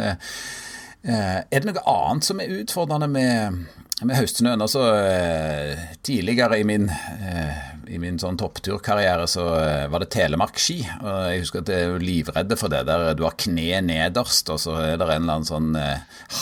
[1.08, 3.62] er det noe annet som er utfordrende med
[4.06, 4.62] med høstsnøen.
[4.62, 10.78] Altså, eh, tidligere i min, eh, i min sånn toppturkarriere så eh, var det telemarkski.
[11.02, 12.84] og Jeg husker at jeg er livredde for det.
[12.90, 15.72] der Du har kne nederst, og så er det en eller annen sånn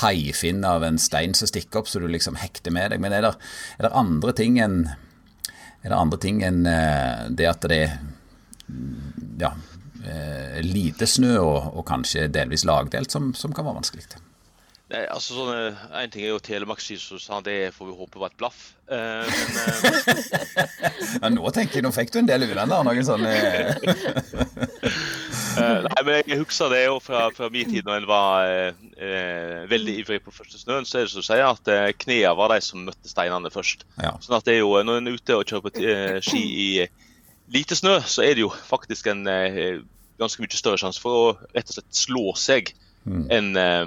[0.01, 3.03] haifinn av en stein som stikker opp, så du liksom hekter med deg.
[3.03, 3.34] Men er det,
[3.77, 4.84] er det andre ting enn
[5.86, 7.97] er det andre ting enn det at det er
[9.38, 9.51] ja,
[10.65, 14.24] lite snø og, og kanskje delvis lagdelt som, som kan være vanskelig?
[14.95, 18.31] Nei, altså sånn, En ting er jo Telemarksski, så sa det får vi håpe var
[18.31, 18.60] et blaff.
[18.88, 20.67] Uh, men, eh,
[21.21, 22.86] ja, nå tenker jeg, nå fikk du en del uvenner.
[22.86, 23.75] Noen sånne uh,
[25.88, 29.97] Nei, men jeg husker det jo fra, fra min tid når en var uh, veldig
[30.03, 30.88] ivrig på første snøen.
[30.88, 33.84] Så er det som å si at uh, knærne var de som møtte steinene først.
[33.99, 34.15] Ja.
[34.23, 35.75] Sånn at det er jo, Når en er ute og kjører på
[36.29, 36.69] ski i,
[37.51, 39.81] lite snø, så er det jo faktisk en eh,
[40.19, 42.71] ganske mye større sjanse for å rett og slett slå seg
[43.05, 43.25] mm.
[43.34, 43.84] enn eh,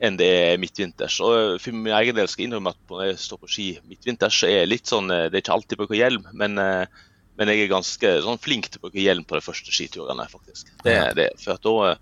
[0.00, 1.18] enn det er midtvinters.
[1.26, 4.40] Og For min egen del skal jeg innrømme at når jeg står på ski midtvinters,
[4.42, 7.66] så er jeg litt sånn, det er ikke alltid jeg bruker hjelm, men, men jeg
[7.66, 10.26] er ganske sånn flink til å bruke hjelm på de første skiturene.
[10.32, 10.72] faktisk.
[10.86, 11.30] Det er det.
[11.42, 11.94] For at da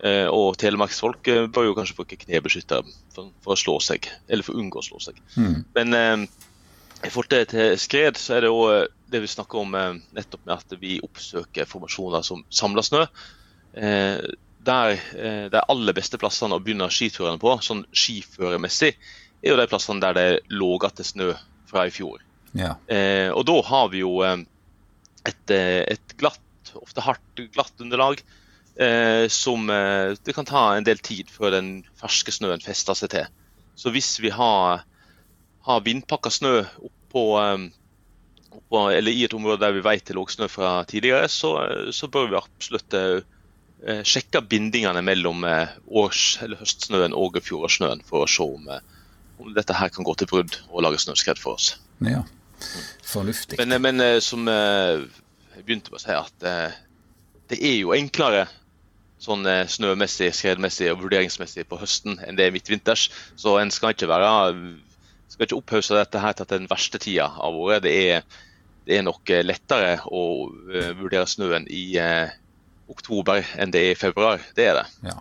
[0.00, 4.46] Eh, og telemarksfolk eh, bør jo kanskje bruke knebeskyttere for, for, å slå seg, eller
[4.46, 5.18] for å unngå å slå seg.
[5.36, 5.58] Mm.
[5.76, 6.22] Men eh,
[7.04, 10.54] i forhold til, skred, så er det òg det vi snakker om eh, nettopp med
[10.56, 13.04] at vi oppsøker formasjoner som samler snø.
[14.60, 18.94] Eh, der eh, De aller beste plassene å begynne skiturene på, sånn skiføremessig,
[19.40, 21.32] er jo de plassene der det er lavere snø
[21.70, 22.20] fra i fjor.
[22.50, 22.74] Ja.
[23.30, 28.24] og da har vi jo et, et glatt, ofte hardt glatt underlag
[28.80, 31.70] eh, som eh, det kan ta en del tid før den
[32.00, 33.28] ferske snøen fester seg til.
[33.78, 34.84] Så hvis vi har,
[35.66, 37.66] har vindpakka snø oppå, eh,
[38.50, 41.54] oppå, eller i et område der vi vet det lå snø fra tidligere, så,
[41.94, 42.98] så bør vi absolutt
[43.86, 48.82] eh, sjekke bindingene mellom eh, års, eller høstsnøen og fjorårssnøen for å se om, eh,
[49.38, 51.74] om, dette her kan gå til brudd og lage snøskred for oss.
[52.04, 52.22] Ja,
[53.06, 53.58] fornuftig.
[53.60, 56.46] Men, men som jeg begynte med å si, at
[57.50, 58.46] det er jo enklere
[59.20, 63.08] sånn snømessig, skredmessig og vurderingsmessig på høsten enn det er midtvinters.
[63.36, 64.30] Så en skal ikke være
[65.28, 67.84] skal ikke opphausse dette her til den verste tida av året.
[67.84, 68.24] Det er,
[68.88, 70.22] det er nok lettere å
[71.00, 71.84] vurdere snøen i
[72.90, 74.42] oktober enn det er i februar.
[74.56, 74.86] Det er det.
[75.10, 75.18] Ja.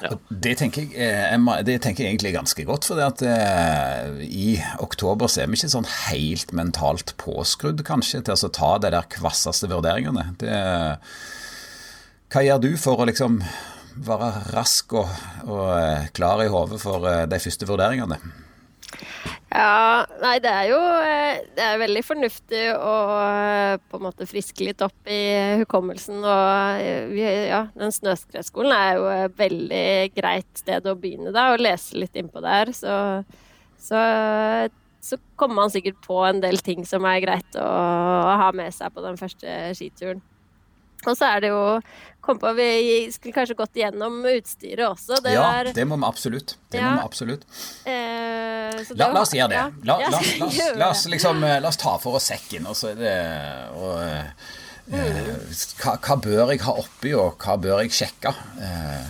[0.00, 0.14] Ja.
[0.28, 2.86] Det, tenker jeg, det, tenker jeg, egentlig ganske godt.
[2.88, 8.48] For at, eh, i oktober så er vi ikke sånn helt mentalt påskrudd kanskje til
[8.48, 10.30] å ta de der kvasseste vurderingene.
[10.40, 10.54] Det,
[12.30, 13.40] hva gjør du for å liksom
[14.00, 15.10] være rask og,
[15.48, 18.20] og eh, klar i hodet for eh, de første vurderingene?
[19.50, 22.92] Ja, nei, det er jo eh, det er veldig fornuftig å
[23.90, 25.18] på en måte friske litt opp i
[25.64, 26.20] hukommelsen.
[26.22, 31.98] Og ja, den snøskredskolen er jo et veldig greit sted å begynne da, og lese
[31.98, 32.70] litt innpå der.
[32.76, 32.94] Så,
[33.82, 34.04] så,
[35.02, 38.70] så, kommer man sikkert på en del ting som er greit å, å ha med
[38.76, 40.22] seg på den første skituren.
[41.08, 41.62] Og så er det jo
[42.20, 45.20] kom på, Vi skulle kanskje gått gjennom utstyret også.
[45.24, 45.72] Det ja, var...
[45.74, 46.56] det må vi absolutt.
[46.70, 46.90] Det ja.
[46.90, 47.46] må vi absolutt.
[47.84, 49.84] Eh, la, la, oss gjøre det.
[49.88, 50.10] La, ja.
[50.14, 52.68] la, la oss, liksom, eh, oss ta for oss sekken.
[52.70, 53.14] Og så er det
[53.76, 54.50] og, eh,
[54.90, 58.34] hva, hva, bør jeg ha oppi, og hva bør jeg sjekke?
[58.58, 59.08] Eh,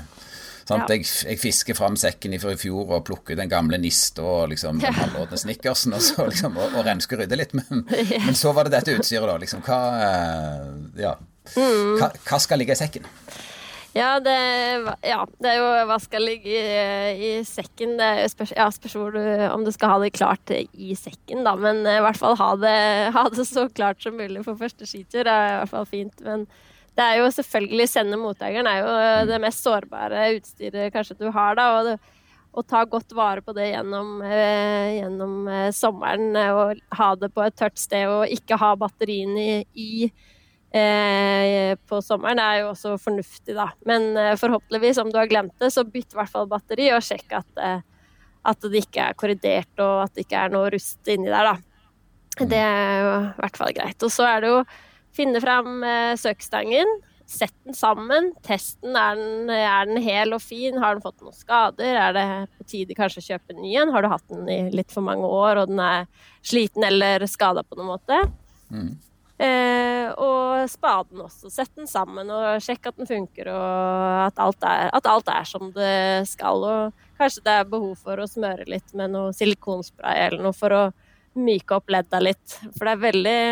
[0.70, 0.84] ja.
[0.92, 4.78] jeg, jeg, fisker fram sekken fra i fjor og plukker den gamle nista og liksom,
[4.82, 7.56] den halvråtne snickersen og, så, liksom, og, og rensker og rydder litt.
[7.58, 7.86] Men,
[8.26, 9.38] men, så var det dette utstyret, da.
[9.42, 11.16] Liksom, hva, eh, ja.
[11.54, 13.06] Hva, hva, skal ligge i sekken?
[13.90, 14.36] Ja det,
[15.02, 17.96] ja, det, er jo hva skal ligge i, i sekken.
[17.98, 18.94] Det er spørs, ja, spørs
[19.50, 21.56] om du skal ha det klart i sekken, da.
[21.58, 22.76] Men i hvert fall ha det,
[23.16, 25.24] ha det så klart som mulig for første skitur.
[25.26, 26.22] Det er i hvert fall fint.
[26.26, 26.46] Men
[26.98, 28.94] det er jo selvfølgelig sende mottakeren er jo
[29.30, 31.68] det mest sårbare utstyret kanskje du har, da.
[31.78, 31.98] og det,
[32.50, 37.44] og ta godt vare på det gjennom, eh, gjennom eh, sommeren og ha det på
[37.44, 39.90] et tørt sted og ikke ha batteriene i, i
[40.76, 43.70] eh, på sommeren er jo også fornuftig, da.
[43.88, 47.04] Men eh, forhåpentligvis, om du har glemt det, så bytt i hvert fall batteri, og
[47.04, 47.82] sjekk at, eh,
[48.50, 51.58] at, det ikke er korridert, og at det ikke er noe rust inni der, da.
[52.40, 54.06] Det er jo i hvert fall greit.
[54.06, 54.64] Og så er det jo
[55.16, 57.00] finne fram eh, søkestangen.
[57.30, 58.32] Sett den sammen.
[58.46, 58.96] Testen.
[58.96, 60.78] Er den, er den hel og fin?
[60.82, 61.98] Har den fått noen skader?
[62.06, 62.24] Er det
[62.58, 63.92] på tide kanskje å kjøpe en ny en?
[63.94, 66.08] Har du hatt den i litt for mange år og den er
[66.42, 68.18] sliten eller skada på noen måte?
[68.70, 68.96] Mm.
[69.40, 71.48] Eh, og spaden også.
[71.52, 75.46] Sett den sammen og sjekk at den funker, og at alt, er, at alt, er,
[75.48, 76.60] som det skal.
[76.60, 80.76] Og kanskje det er behov for å smøre litt med noe silikonspray eller noe for
[80.76, 80.82] å
[81.40, 82.58] myke opp ledda litt.
[82.74, 83.44] For det er veldig,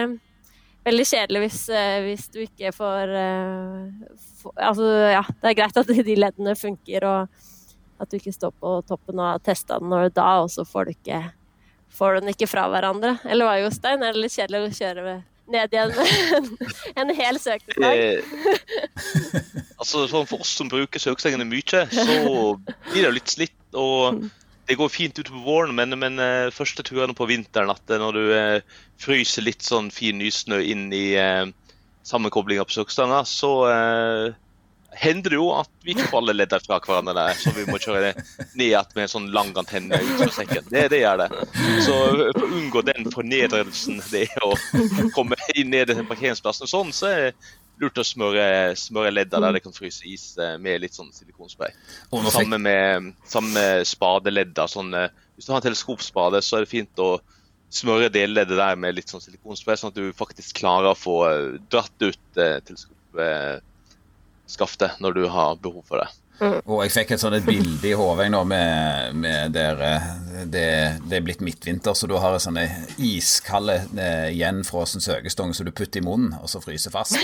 [0.91, 5.81] veldig kjedelig hvis, eh, hvis, du ikke får uh, for, Altså, ja, det er greit
[5.81, 7.49] at de leddene funker, og
[7.99, 10.91] at du ikke står på toppen og har testa den når da, og så får
[10.91, 11.25] du ikke
[11.99, 13.17] får den ikke fra hverandre.
[13.25, 14.05] Eller hva, Jostein?
[14.05, 16.49] Er det litt kjedelig å kjøre med ned igjen en,
[17.03, 17.95] en hel søkestang.
[17.95, 18.25] Eh,
[19.81, 22.57] altså, for oss som bruker søkestengene mye, så
[22.91, 23.57] blir det litt slitt.
[23.77, 24.23] Og
[24.69, 28.25] det går fint utover våren, men, men uh, første turene på vinteren, at når du
[28.33, 31.49] uh, fryser litt sånn fin nysnø inn i uh,
[32.09, 34.37] sammenkoblinga på søkestanga, så uh,
[34.99, 37.79] hender det jo at vi ikke får alle ledder fra hverandre, der, så vi må
[37.83, 40.67] kjøre ned igjen med en sånn lang antenne ut fra sekken.
[40.73, 41.29] Det, det gjør det.
[41.87, 44.53] Så for å unngå den fornedrelsen det er å
[45.17, 47.33] komme inn ned til parkeringsplassen sånn, så er det
[47.79, 48.45] lurt å smøre,
[48.79, 51.75] smøre ledder der det kan fryse is eh, med litt sånn silikonspray.
[52.35, 53.13] Samme med,
[53.53, 54.71] med spadeledder.
[54.71, 57.13] Sånn, eh, hvis du har en teleskopspade, så er det fint å
[57.71, 61.19] smøre delleddet der med litt sånn silikonspray, sånn at du faktisk klarer å få
[61.71, 62.59] dratt ut eh,
[64.49, 66.09] teleskopskaftet når du har behov for det.
[66.39, 66.61] Mm.
[66.71, 70.05] Og jeg fikk et sånt et bilde i hodet nå med, med der eh,
[70.47, 70.69] det,
[71.03, 72.61] det, er blitt midtvinter, så du har en sånn
[73.03, 77.19] iskald, eh, gjenfrossen søkestong som du putter i munnen, og så fryser fast.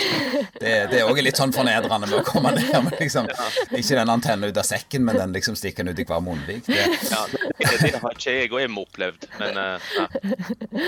[0.58, 3.30] Det, det er òg litt sånn fornedrende med å komme ned med liksom,
[3.70, 6.66] ikke den antennen ut av sekken, men den liksom stikker den ut i hver munnvik.
[6.66, 6.82] Det,
[7.12, 10.10] ja, det, har ikke jeg og Emma opplevd, men uh, ja.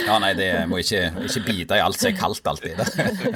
[0.03, 0.21] ja.
[0.27, 2.87] nei, det må ikke, ikke bite i alt som er kaldt alltid.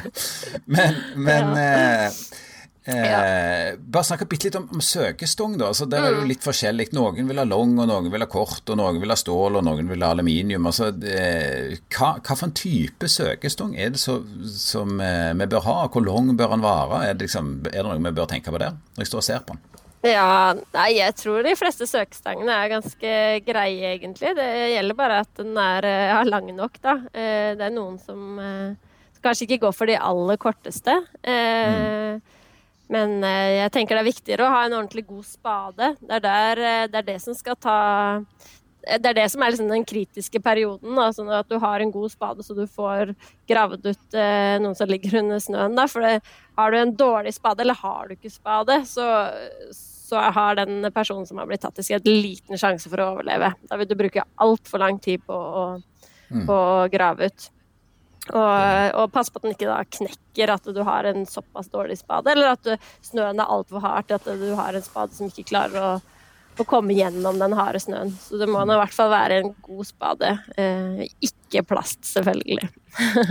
[0.75, 1.75] men, men ja.
[2.11, 2.49] Eh,
[2.90, 5.57] bare snakke bitte litt om, om søkestong.
[5.61, 6.31] da, altså Der er det jo mm.
[6.33, 6.88] litt forskjellig.
[6.96, 9.66] Noen vil ha lang, og noen vil ha kort, og noen vil ha stål, og
[9.66, 10.68] noen vil ha aluminium.
[10.70, 14.20] altså eh, hva, hva, for en type søkestong er det så,
[14.55, 15.79] som eh, vi bør ha?
[15.92, 17.03] Hvor lang bør den være?
[17.09, 19.29] Er det, liksom, er det noe vi bør tenke på der, når jeg står og
[19.31, 19.66] ser på den?
[20.00, 24.31] Ja, nei, jeg tror de fleste søkestangene er ganske greie, egentlig.
[24.38, 26.94] Det gjelder bare at den er ja, lang nok, da.
[27.12, 28.79] Eh, det er noen som eh,
[29.20, 30.94] kanskje ikke går for de aller korteste.
[31.20, 32.38] Eh, mm.
[32.90, 35.92] Men eh, jeg tenker det er viktigere å ha en ordentlig god spade.
[36.00, 37.79] Det er, der, eh, det, er det som skal ta
[38.81, 40.94] det er det som er liksom den kritiske perioden.
[40.96, 43.12] Da, sånn at du har en god spade så du får
[43.50, 45.76] gravd ut eh, noen som ligger under snøen.
[45.76, 45.85] Da.
[45.90, 46.24] For det,
[46.59, 49.07] har du en dårlig spade, eller har du ikke spade, så,
[49.76, 53.53] så har den personen som har blitt tatt i skred, liten sjanse for å overleve.
[53.68, 55.64] Da vil du bruke altfor lang tid på å,
[56.33, 56.44] mm.
[56.48, 57.50] på å grave ut.
[58.28, 61.96] Og, og pass på at den ikke da knekker at du har en såpass dårlig
[61.98, 62.74] spade, eller at du,
[63.06, 66.20] snøen er altfor hard til at du har en spade som ikke klarer å,
[66.61, 68.12] å komme gjennom den harde snøen.
[68.20, 70.35] Så det må i hvert fall være en god spade.
[70.61, 72.68] Eh, ikke plast, selvfølgelig.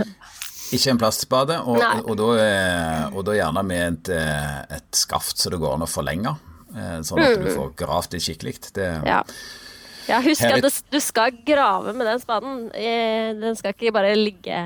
[0.74, 5.40] ikke en plastspade, og, og, da, eh, og, da, gjerne med et, eh, et, skaft
[5.40, 6.34] så det går an å forlenge,
[6.74, 7.46] eh, sånn at mm.
[7.46, 8.56] du får gravd det skikkelig.
[8.76, 9.22] Det, ja.
[10.10, 12.64] Ja, husk at du skal grave med den spaden.
[12.74, 14.64] Den skal ikke bare ligge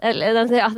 [0.00, 0.68] den, ja,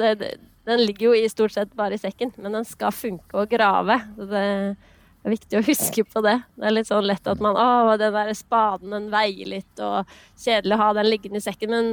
[0.64, 3.98] den, ligger jo i stort sett bare i sekken, men den skal funke å grave.
[4.16, 6.38] Så det er viktig å huske på det.
[6.56, 10.08] Det er litt sånn lett at man Å, den der spaden, den veier litt, og
[10.42, 11.74] kjedelig å ha den liggende i sekken.
[11.74, 11.92] Men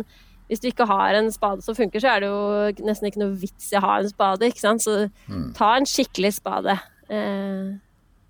[0.49, 3.37] hvis du ikke har en spade som funker, så er det jo nesten ikke noe
[3.37, 4.85] vits i å ha en spade, ikke sant.
[4.85, 5.51] Så mm.
[5.57, 6.79] ta en skikkelig spade.
[7.13, 7.77] Eh,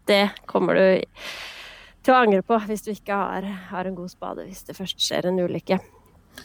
[0.09, 1.07] det kommer du
[2.09, 5.01] til å angre på hvis du ikke har, har en god spade hvis det først
[5.03, 5.77] skjer en ulykke.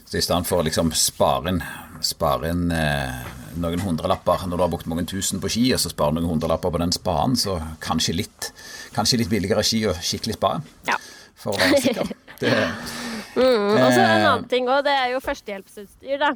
[0.05, 1.61] Så i stedet for å liksom spare inn,
[2.05, 3.23] spare inn eh,
[3.63, 6.75] noen hundrelapper når du har brukt mange tusen på ski, og så spare noen hundrelapper
[6.75, 8.51] på den spaden, så kanskje litt,
[8.97, 10.75] kanskje litt billigere ski og skikkelig spade.
[10.91, 10.99] Ja.
[11.41, 12.13] For å være sikker.
[12.35, 16.33] Det, mm, og så en annen ting òg, det er jo førstehjelpsutstyr, da.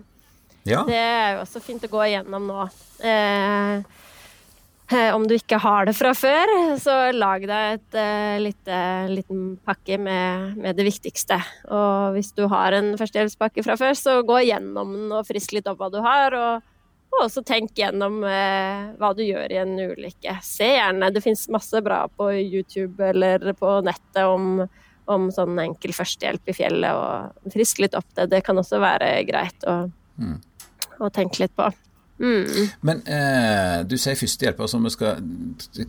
[0.63, 0.85] Ja.
[0.87, 2.69] Det er jo også fint å gå igjennom nå.
[3.03, 3.98] Eh, Eh,
[4.89, 8.79] om du ikke har det fra før, så lag deg et uh, lite,
[9.13, 11.37] liten pakke med, med, det viktigste.
[11.69, 15.69] Og hvis du har en førstehjelpspakke fra før, så gå gjennom den og frisk litt
[15.69, 16.37] opp hva du har.
[16.39, 16.71] Og,
[17.13, 20.39] og også tenk gjennom uh, hva du gjør i en ulykke.
[20.45, 24.65] Se gjerne, det fins masse bra på YouTube eller på nettet om,
[25.05, 26.97] om sånn enkel førstehjelp i fjellet.
[26.97, 28.31] Og frisk litt opp det.
[28.33, 29.83] Det kan også være greit å,
[30.17, 30.39] mm.
[31.05, 31.69] å tenke litt på.
[32.19, 32.71] Mm.
[32.83, 34.61] Men eh, du sier førstehjelp.
[34.65, 35.23] Altså skal,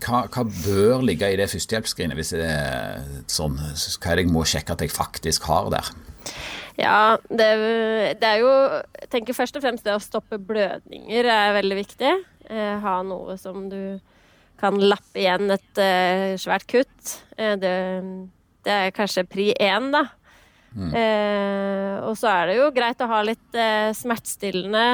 [0.06, 2.18] hva, hva, bør ligge i det førstehjelpsskrinet?
[2.20, 5.92] Hvis det er sånn, hva er det jeg må sjekke at jeg faktisk har der?
[6.80, 7.48] Ja, det,
[8.22, 8.52] det, er jo
[9.02, 12.13] Jeg tenker først og fremst det å stoppe blødninger er veldig viktig.
[12.50, 14.00] Eh, ha noe som du
[14.60, 17.20] kan lappe igjen et eh, svært kutt.
[17.38, 17.76] Eh, det,
[18.68, 20.06] det, er kanskje pri én, da.
[20.70, 20.92] Mm.
[20.94, 24.86] Eh, og så er det jo greit å ha litt eh, smertestillende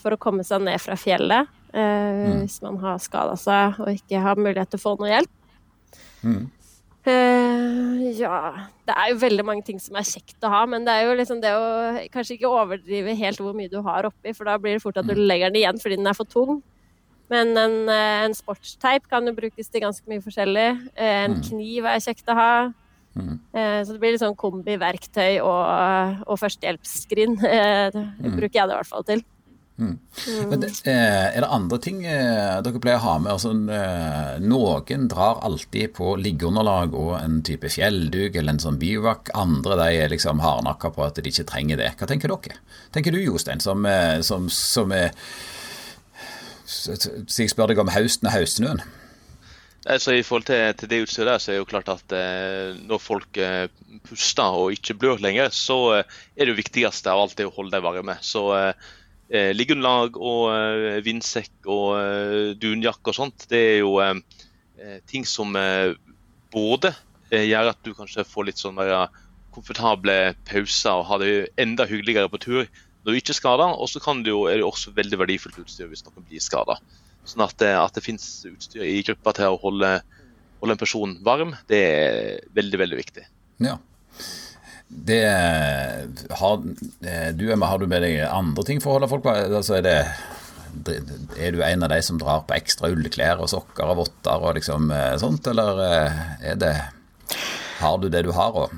[0.00, 2.36] for å komme seg ned fra fjellet eh, mm.
[2.42, 5.32] hvis man har skada seg og ikke har mulighet til å få noe hjelp.
[6.26, 6.44] Mm.
[7.06, 8.38] Eh, ja
[8.82, 11.18] Det er jo veldig mange ting som er kjekt å ha, men det er jo
[11.18, 11.66] liksom det å
[12.14, 15.06] kanskje ikke overdrive helt hvor mye du har oppi, for da blir det fort at
[15.06, 15.26] du mm.
[15.28, 16.58] legger den igjen fordi den er for tung.
[17.30, 20.68] Men en, eh, en sportsteip kan jo brukes til ganske mye forskjellig.
[20.94, 21.46] Eh, en mm.
[21.48, 22.50] kniv er kjekt å ha.
[23.16, 23.38] Mm.
[23.56, 27.38] Så det blir litt sånn kombiverktøy og, og førstehjelpsskrin.
[27.96, 28.36] Det mm.
[28.36, 29.24] bruker jeg det i hvert fall til.
[29.76, 29.98] Mm.
[30.60, 33.32] Det, eh, er det andre ting dere pleier å ha med?
[33.34, 33.52] Altså,
[34.40, 39.30] noen drar alltid på liggeunderlag og en type fjellduk eller en sånn bivak.
[39.36, 41.92] Andre de er liksom hardnakka på at de ikke trenger det.
[42.00, 42.60] Hva tenker dere?
[42.96, 43.84] Tenker du Jostein, som,
[44.24, 44.96] som, som
[46.66, 48.80] Så jeg spør deg om høsten og høstsnøen?
[49.86, 52.78] Altså, I forhold til, til det utstyret der, så er det jo klart at eh,
[52.88, 53.68] når folk eh,
[54.08, 57.70] puster og ikke blør lenger, så eh, er det viktigste av alt det å holde
[57.76, 58.16] deg varme.
[58.26, 58.88] Så eh,
[59.30, 64.00] eh liggeunderlag og eh, vindsekk og eh, dunjakke og sånt, det er jo
[65.08, 65.54] ting som
[66.52, 66.90] både
[67.32, 69.08] gjør at du kanskje får litt sånn mer
[69.54, 73.70] komfortable pauser og har det enda hyggeligere på tur når du ikke er skada.
[73.72, 76.76] Og så jo, er det også veldig verdifullt utstyr hvis noen blir skada.
[77.26, 79.92] Sånn at, at, det finnes utstyr i gruppa til å holde,
[80.62, 83.26] holde, en person varm, det er veldig, veldig viktig.
[83.66, 83.76] Ja.
[84.86, 85.22] Det
[86.38, 86.60] har,
[87.34, 89.58] du, Emma, har du med deg andre ting for å holde folk varme?
[89.58, 89.88] Altså er,
[90.86, 90.98] det,
[91.40, 94.58] er du en av de som drar på ekstra ullklær og sokker og votter og
[94.60, 96.20] liksom eh, sånt, eller eh,
[96.52, 96.74] er det
[97.80, 98.54] Har du det du har?
[98.54, 98.72] Og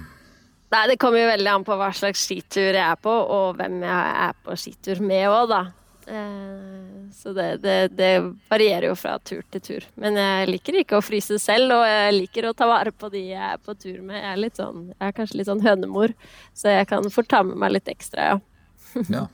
[0.73, 3.81] Nei, Det kommer jo veldig an på hva slags skitur jeg er på, og hvem
[3.85, 5.63] jeg er på skitur med òg, da.
[6.09, 9.87] Eh, så det, det, det, varierer jo fra tur til tur.
[10.01, 13.25] Men jeg liker ikke å fryse selv, og jeg liker å ta vare på de
[13.31, 14.17] jeg er på tur med.
[14.21, 16.15] Jeg er, litt sånn, jeg er kanskje litt sånn hønemor,
[16.57, 18.39] så jeg kan få ta med meg litt ekstra, ja.
[19.17, 19.27] ja.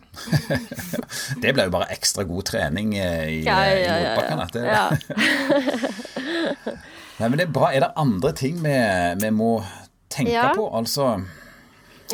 [1.43, 4.49] det ble jo bare ekstra god trening eh, i, ja, ja, ja.
[4.67, 4.85] Ja.
[7.21, 7.71] Nei, men det er bra.
[7.71, 8.75] Er det andre ting vi,
[9.23, 9.53] vi må
[10.11, 11.15] tenke på, altså.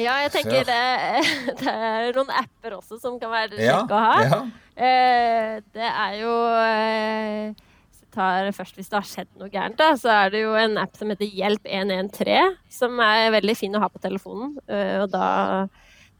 [0.00, 0.82] Ja, jeg tenker det,
[1.60, 4.38] det, er noen apper også som kan være kjekke å ha.
[4.80, 7.66] Eh, det er jo eh,
[8.14, 10.96] tar først Hvis det har skjedd noe gærent, da, så er det jo en app
[10.98, 14.56] som heter Hjelp 113, som er veldig fin å ha på telefonen.
[14.66, 15.28] Og da,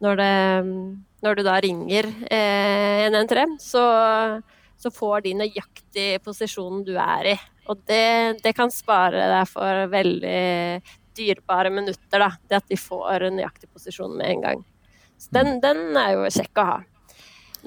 [0.05, 0.31] når, det,
[1.25, 3.85] når, du da ringer uh, 113, så,
[4.79, 7.37] så, får de nøyaktig posisjonen du er i.
[7.71, 10.41] Og det, det kan spare deg for veldig
[11.17, 12.31] dyrebare minutter, da.
[12.49, 14.65] Det at de får nøyaktig posisjon med en gang.
[15.21, 15.61] Så den, mm.
[15.65, 16.79] den, er jo kjekk å ha.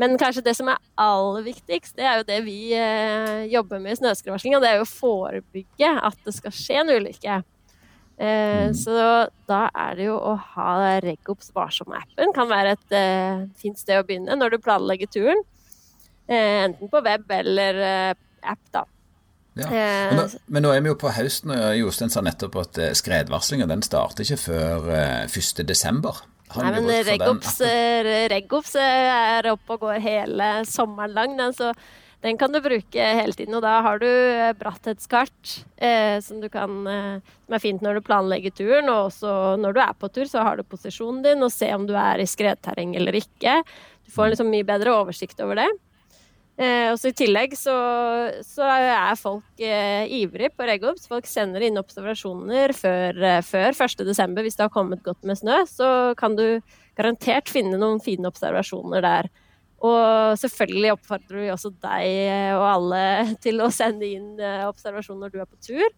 [0.01, 3.93] Men kanskje det som er aller viktigst, det er jo det vi eh, jobber med
[3.93, 7.35] i snøskredvarsling, og det er jo å forebygge at det skal skje en ulykke.
[8.17, 8.73] Eh, mm.
[8.77, 8.95] Så
[9.49, 14.07] da er det jo å ha Regops varsom-appen kan være et eh, fint sted å
[14.07, 15.45] begynne når du planlegger turen.
[16.25, 18.85] Eh, enten på web eller eh, app, da.
[19.53, 19.69] Ja.
[19.69, 22.93] Men, nå, men, nå, er vi jo på høsten, og Jostein sa nettopp at eh,
[22.97, 24.87] skredvarslinga den starter ikke før
[25.29, 25.65] 1.12.
[25.69, 31.71] desember Nei, men Regops, Reggops Regops er oppe og går hele sommeren lang, den, så
[32.23, 33.55] den kan du bruke hele tiden.
[33.57, 34.07] Og da har du
[34.59, 38.87] brattetskart eh, som, kan, eh, som er fint når du planlegger turen.
[38.91, 41.87] Og også når du er på tur, så har du posisjonen din, og se om
[41.89, 43.59] du er i skredterreng eller ikke.
[44.07, 45.67] Du får liksom mye bedre oversikt over det.
[46.53, 47.73] Eh, også I tillegg så,
[48.45, 51.07] så er folk eh, ivrige på RegObs.
[51.09, 54.37] Folk sender inn observasjoner før, eh, før 1.12.
[54.45, 55.87] Hvis det har kommet godt med snø, så
[56.19, 56.61] kan du
[56.97, 59.31] garantert finne noen fine observasjoner der.
[59.83, 63.03] Og selvfølgelig oppfordrer vi også deg eh, og alle
[63.43, 65.89] til å sende inn eh, observasjoner når du er på tur.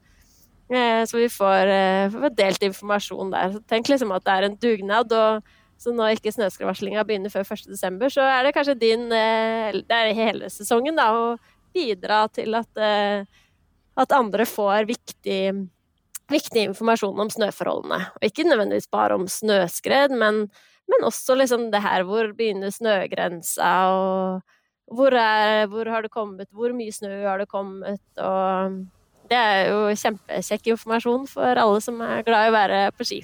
[0.72, 1.70] Eh, så vi får,
[2.16, 3.54] får, delt informasjon der.
[3.54, 5.14] Så tenk liksom at det er en dugnad.
[5.14, 9.98] og så når ikke snøskredvarslinga begynner før 1.12., så er det kanskje din eh, Det
[9.98, 11.36] er hele sesongen, da, å
[11.76, 13.26] bidra til at, eh,
[14.00, 15.42] at andre får viktig,
[16.32, 18.00] viktig, informasjon om snøforholdene.
[18.16, 20.46] Og ikke nødvendigvis bare om snøskred, men,
[20.92, 26.52] men også liksom det her hvor begynner snøgrensa, og hvor, er, hvor har det kommet,
[26.56, 28.82] hvor mye snø har det kommet, og
[29.30, 33.22] det er jo kjempekjekk informasjon for alle som er glad i å være på ski.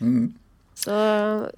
[0.00, 0.32] Mm.
[0.78, 0.96] Så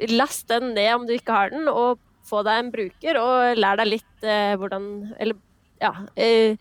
[0.09, 3.81] last den ned om du ikke har den, og få deg en bruker, og lær
[3.81, 4.87] deg litt eh, hvordan
[5.19, 5.37] Eller
[5.81, 5.93] ja.
[6.15, 6.57] Eh,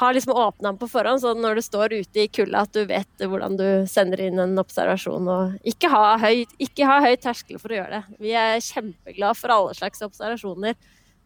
[0.00, 2.86] ha liksom åpna den på forhånd, så når du står ute i kulda, at du
[2.88, 5.28] vet hvordan du sender inn en observasjon.
[5.28, 8.16] Og ikke ha høy, ikke ha høy terskel for å gjøre det.
[8.24, 10.78] Vi er kjempeglade for alle slags observasjoner.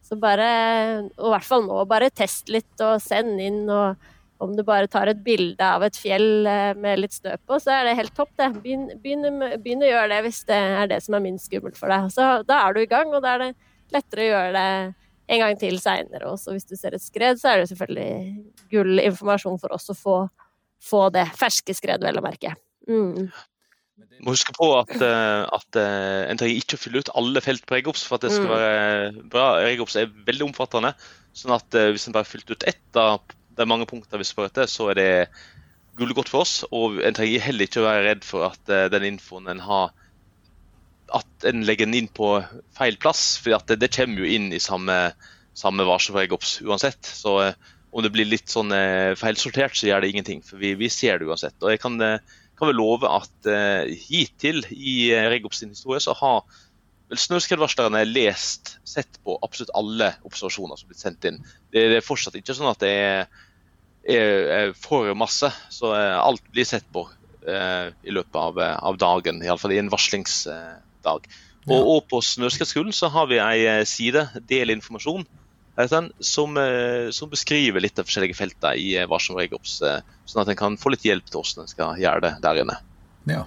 [0.03, 0.49] Så bare,
[1.15, 3.63] og i hvert fall nå, bare test litt og send inn.
[3.71, 3.95] og
[4.43, 7.73] om du bare tar et bilde av et fjell eh, med litt snø på, så
[7.73, 8.51] er det helt topp, det.
[8.61, 11.91] Begynn, begynn, begynn, å gjøre det hvis det er det som er minst skummelt for
[11.93, 12.09] deg.
[12.13, 13.51] Så da er du i gang, og da er det
[13.95, 14.69] lettere å gjøre det
[15.27, 16.53] en gang til seinere også.
[16.55, 18.09] Hvis du ser et skred, så er det selvfølgelig
[18.73, 20.17] gull informasjon for oss å få,
[20.83, 21.25] få det.
[21.39, 22.53] Ferske skred, vel å merke.
[22.87, 23.31] Mm.
[24.23, 27.65] Må huske på at, eh, at uh, en trenger ikke å fylle ut alle felt
[27.65, 28.53] på Regops for at det skal mm.
[28.53, 29.47] være bra.
[29.65, 30.93] Regops er veldig omfattende.
[31.37, 33.19] sånn at hvis en bare har fylt ut ett av
[33.57, 35.11] det er mange punkter vi spør etter, så er det
[35.97, 36.59] gull godt for oss.
[36.69, 39.95] Og en trenger heller ikke å være redd for at uh, den infoen en har
[41.15, 42.35] at en legger den inn på
[42.77, 43.39] feil plass.
[43.41, 44.97] For det, det, kommer jo inn i samme,
[45.57, 47.01] samme varselregops uansett.
[47.01, 50.45] Så uh, om det blir litt sånn uh, feilsortert, så gjør det ingenting.
[50.45, 51.57] For vi, vi ser det uansett.
[51.63, 53.49] Og jeg kan, kan vel love at
[54.05, 56.43] hittil i Regops historie så har
[57.07, 61.39] vel snøskredvarslerne lest, sett på absolutt alle observasjoner som blitt sendt inn.
[61.71, 63.45] Det er fortsatt ikke sånn at det er
[64.07, 65.49] er for masse.
[65.73, 67.05] Så eh, alt blir sett på
[67.47, 71.27] eh, i løpet av, eh, av dagen, iallfall i en varslingsdag.
[71.67, 75.25] Og, og på Snøskredskolen så har vi ei side, Del informasjon,
[75.77, 76.55] som,
[77.13, 79.75] som, beskriver litt av forskjellige felter i Varsom Regops,
[80.25, 82.77] sånn at en kan få litt hjelp til hvordan en skal gjøre det der inne.
[83.29, 83.43] Ja.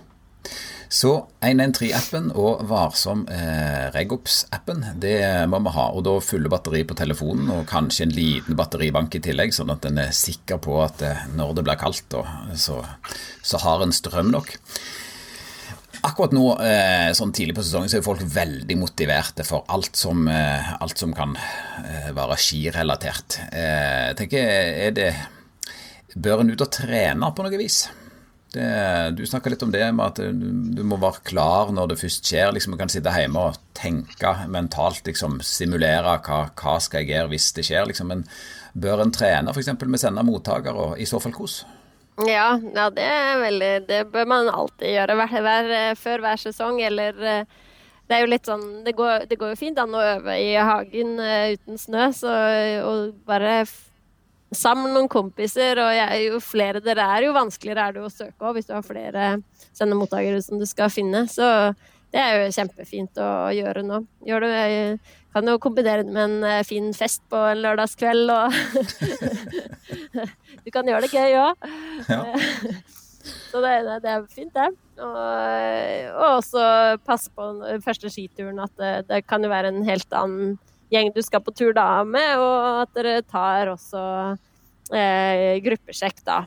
[0.90, 5.84] Så 113-appen og Varsom eh, Regops-appen, det må vi ha.
[5.94, 9.86] Og da fulle batteri på telefonen og kanskje en liten batteribank i tillegg, sånn at
[9.86, 12.18] en er sikker på at eh, når det blir kaldt,
[12.58, 12.80] så,
[13.46, 14.56] så har en strøm nok.
[16.00, 20.24] Akkurat nå, eh, sånn tidlig på sesongen, så er folk veldig motiverte for alt som,
[20.32, 23.36] eh, alt som kan eh, være skirelatert.
[23.52, 24.54] Jeg tenker,
[24.88, 25.12] er det
[26.10, 27.84] Bør en ut og trene på noe vis?
[28.50, 32.00] Det, du snakka litt om det med at du, du, må være klar når det
[32.00, 32.50] først skjer.
[32.54, 37.30] liksom Du kan sitte hjemme og tenke mentalt, liksom simulere hva, hva skal jeg gjøre
[37.34, 37.86] hvis det skjer.
[37.92, 38.24] liksom, Men
[38.74, 39.70] bør en trene f.eks.
[39.86, 41.76] med sende mottaker, og i så fall hvordan?
[42.26, 43.08] Ja, ja, det
[43.40, 47.14] veldig Det bør man alltid gjøre hver, hver, før hver sesong, eller
[48.10, 50.50] det er jo litt sånn Det går, det går jo fint an å øve i
[50.58, 52.34] hagen uh, uten snø, så
[52.82, 53.62] og bare
[54.56, 58.46] sammen noen kompiser, og jeg, jo flere dere er, jo vanskeligere er det å søke
[58.46, 59.30] òg, hvis du har flere
[59.70, 61.24] sendemottakere som du skal finne.
[61.30, 61.46] Så
[62.10, 64.00] det er jo kjempefint å gjøre nå.
[64.26, 64.62] Gjør det,
[65.30, 68.56] kan jo kombinere det med en eh, fin fest på en lørdagskveld og
[70.64, 71.68] Du kan gjøre det gøy òg.
[72.10, 72.24] Ja.
[73.50, 73.70] Så det,
[74.02, 74.70] det, er fint, det.
[75.00, 75.16] Og,
[76.16, 76.62] og også
[77.06, 80.56] passe på den første skituren at det, det kan jo være en helt annen
[80.90, 84.00] gjeng du skal på tur da med, og at dere tar også
[84.94, 86.44] eh, gruppesjekk da.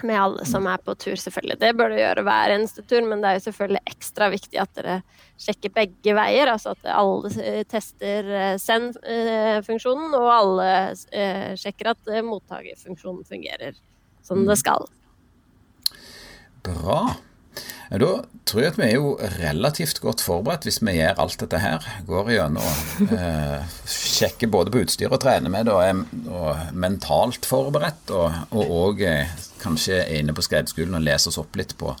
[0.00, 1.58] Med alle som er på tur, selvfølgelig.
[1.60, 4.70] Det bør du gjøre hver eneste tur, men det er jo selvfølgelig ekstra viktig at
[4.78, 4.94] dere
[5.40, 6.48] sjekker begge veier.
[6.48, 10.70] Altså at alle eh, tester eh, send-funksjonen, og alle
[11.12, 13.76] eh, sjekker at mottakerfunksjonen fungerer
[14.24, 14.62] som det mm.
[14.62, 14.88] skal.
[16.64, 17.02] Bra.
[17.90, 18.10] Da
[18.46, 21.86] tror jeg at vi er jo relativt godt forberedt hvis vi gjør alt dette her.
[22.06, 22.82] Går gjennom,
[23.18, 28.12] eh, sjekker både på utstyr og trener med og er og mentalt forberedt.
[28.14, 29.02] Og og, og
[29.62, 31.92] kanskje er inne på skredskolen og leser oss opp litt på,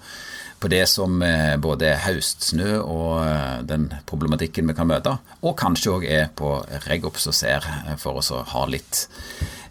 [0.60, 5.16] på det som eh, både er høstsnø og eh, den problematikken vi kan møte.
[5.42, 9.06] Og kanskje òg er på Regops og ser, eh, for oss å ha litt,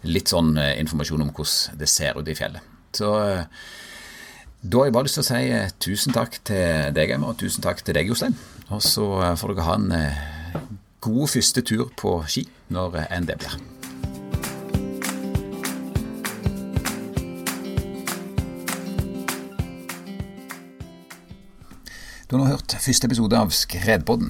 [0.08, 2.76] litt sånn eh, informasjon om hvordan det ser ut i fjellet.
[2.96, 3.12] Så
[4.62, 7.38] da har jeg bare lyst til å si eh, tusen takk til deg, Emma, og
[7.40, 8.36] tusen takk til deg, Jostein.
[8.68, 10.18] Og så eh, får dere ha en eh,
[11.00, 13.56] god første tur på ski, når enn det blir.
[22.28, 24.28] Du har nå hørt første episode av Skredpodden.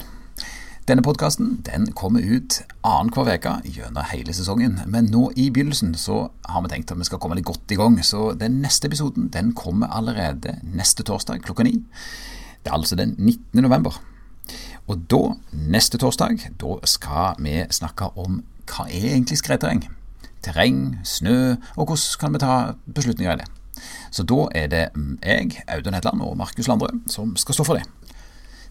[0.90, 4.80] Denne podkasten den kommer ut annenhver uke gjennom hele sesongen.
[4.90, 6.16] Men nå i begynnelsen så
[6.50, 7.94] har vi tenkt at vi skal komme litt godt i gang.
[8.02, 11.76] Så den neste episoden den kommer allerede neste torsdag klokka ni.
[12.64, 13.62] Det er altså den 19.
[13.62, 14.00] november.
[14.90, 15.20] Og da,
[15.54, 18.40] neste torsdag, da skal vi snakke om
[18.72, 19.84] hva er egentlig skredterreng?
[20.42, 22.56] Terreng, snø, og hvordan kan vi ta
[22.90, 23.50] beslutninger i det?
[24.10, 24.84] Så da er det
[25.22, 27.86] jeg, Audun Hetland og Markus Landrød som skal stå for det.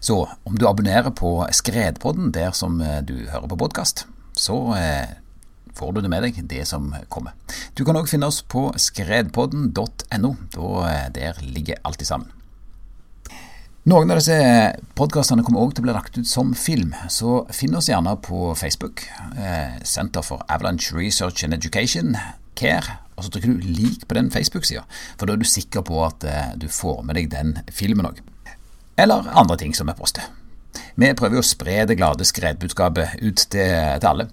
[0.00, 5.12] Så om du abonnerer på Skredpodden der som eh, du hører på podkast, så eh,
[5.76, 7.36] får du det med deg, det som kommer.
[7.76, 10.30] Du kan òg finne oss på skredpodden.no.
[10.88, 12.32] Eh, der ligger alt i sammen.
[13.90, 14.40] Noen av disse
[14.96, 18.54] podkastene kommer òg til å bli lagt ut som film, så finn oss gjerne på
[18.56, 19.06] Facebook.
[19.88, 22.12] Center for Avalanche Research and Education,
[22.56, 23.00] CARE.
[23.16, 24.84] Og så trykker du 'lik' på den Facebook-sida,
[25.16, 26.24] for da er du sikker på at
[26.60, 28.20] du får med deg den filmen òg
[29.00, 30.28] eller andre ting som vi poster.
[31.00, 34.26] Vi prøver å spre det glade skredbudskapet ut til, til alle.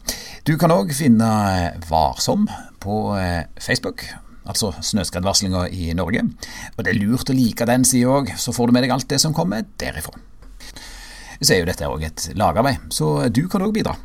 [0.45, 1.27] Du kan òg finne
[1.87, 2.47] Varsom
[2.83, 4.03] på eh, Facebook,
[4.47, 6.25] altså snøskredvarslinga i Norge.
[6.75, 9.09] Og det er lurt å like den sida òg, så får du med deg alt
[9.11, 10.15] det som kommer derifra.
[11.39, 13.95] Så er jo dette òg et lagarbeid, så du kan òg bidra.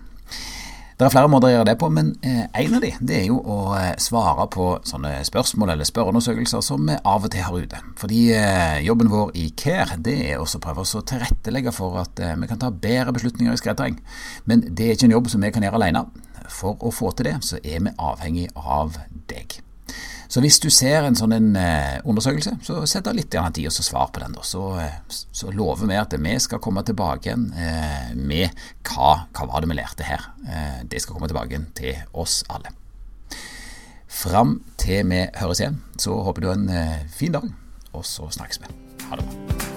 [0.99, 3.25] Det er flere måter å gjøre det på, men eh, en av de det er
[3.31, 7.57] jo å eh, svare på sånne spørsmål eller spørreundersøkelser som vi av og til har
[7.65, 7.81] ute.
[8.01, 12.21] Fordi eh, jobben vår i Care det er også å prøve å tilrettelegge for at
[12.21, 13.99] vi kan ta bedre beslutninger i skredterreng.
[14.45, 16.07] Men det er ikke en jobb som vi kan gjøre alene.
[16.53, 18.99] For å få til det, så er vi avhengig av
[19.31, 19.63] deg.
[20.33, 23.73] Så hvis du ser en sånn en, eh, undersøkelse, så sett av litt tid og
[23.73, 24.35] svar på den.
[24.41, 28.49] Så, eh, så, lover vi at vi skal komme tilbake igjen eh, med
[28.83, 30.25] hva, hva var det vi lærte her.
[30.89, 32.73] Det skal komme tilbake igjen til oss alle.
[34.09, 36.73] Fram til vi høres igjen, så håper du en
[37.13, 37.53] fin dag,
[37.93, 38.75] og så snakkes vi.
[39.11, 39.72] Ha det bra.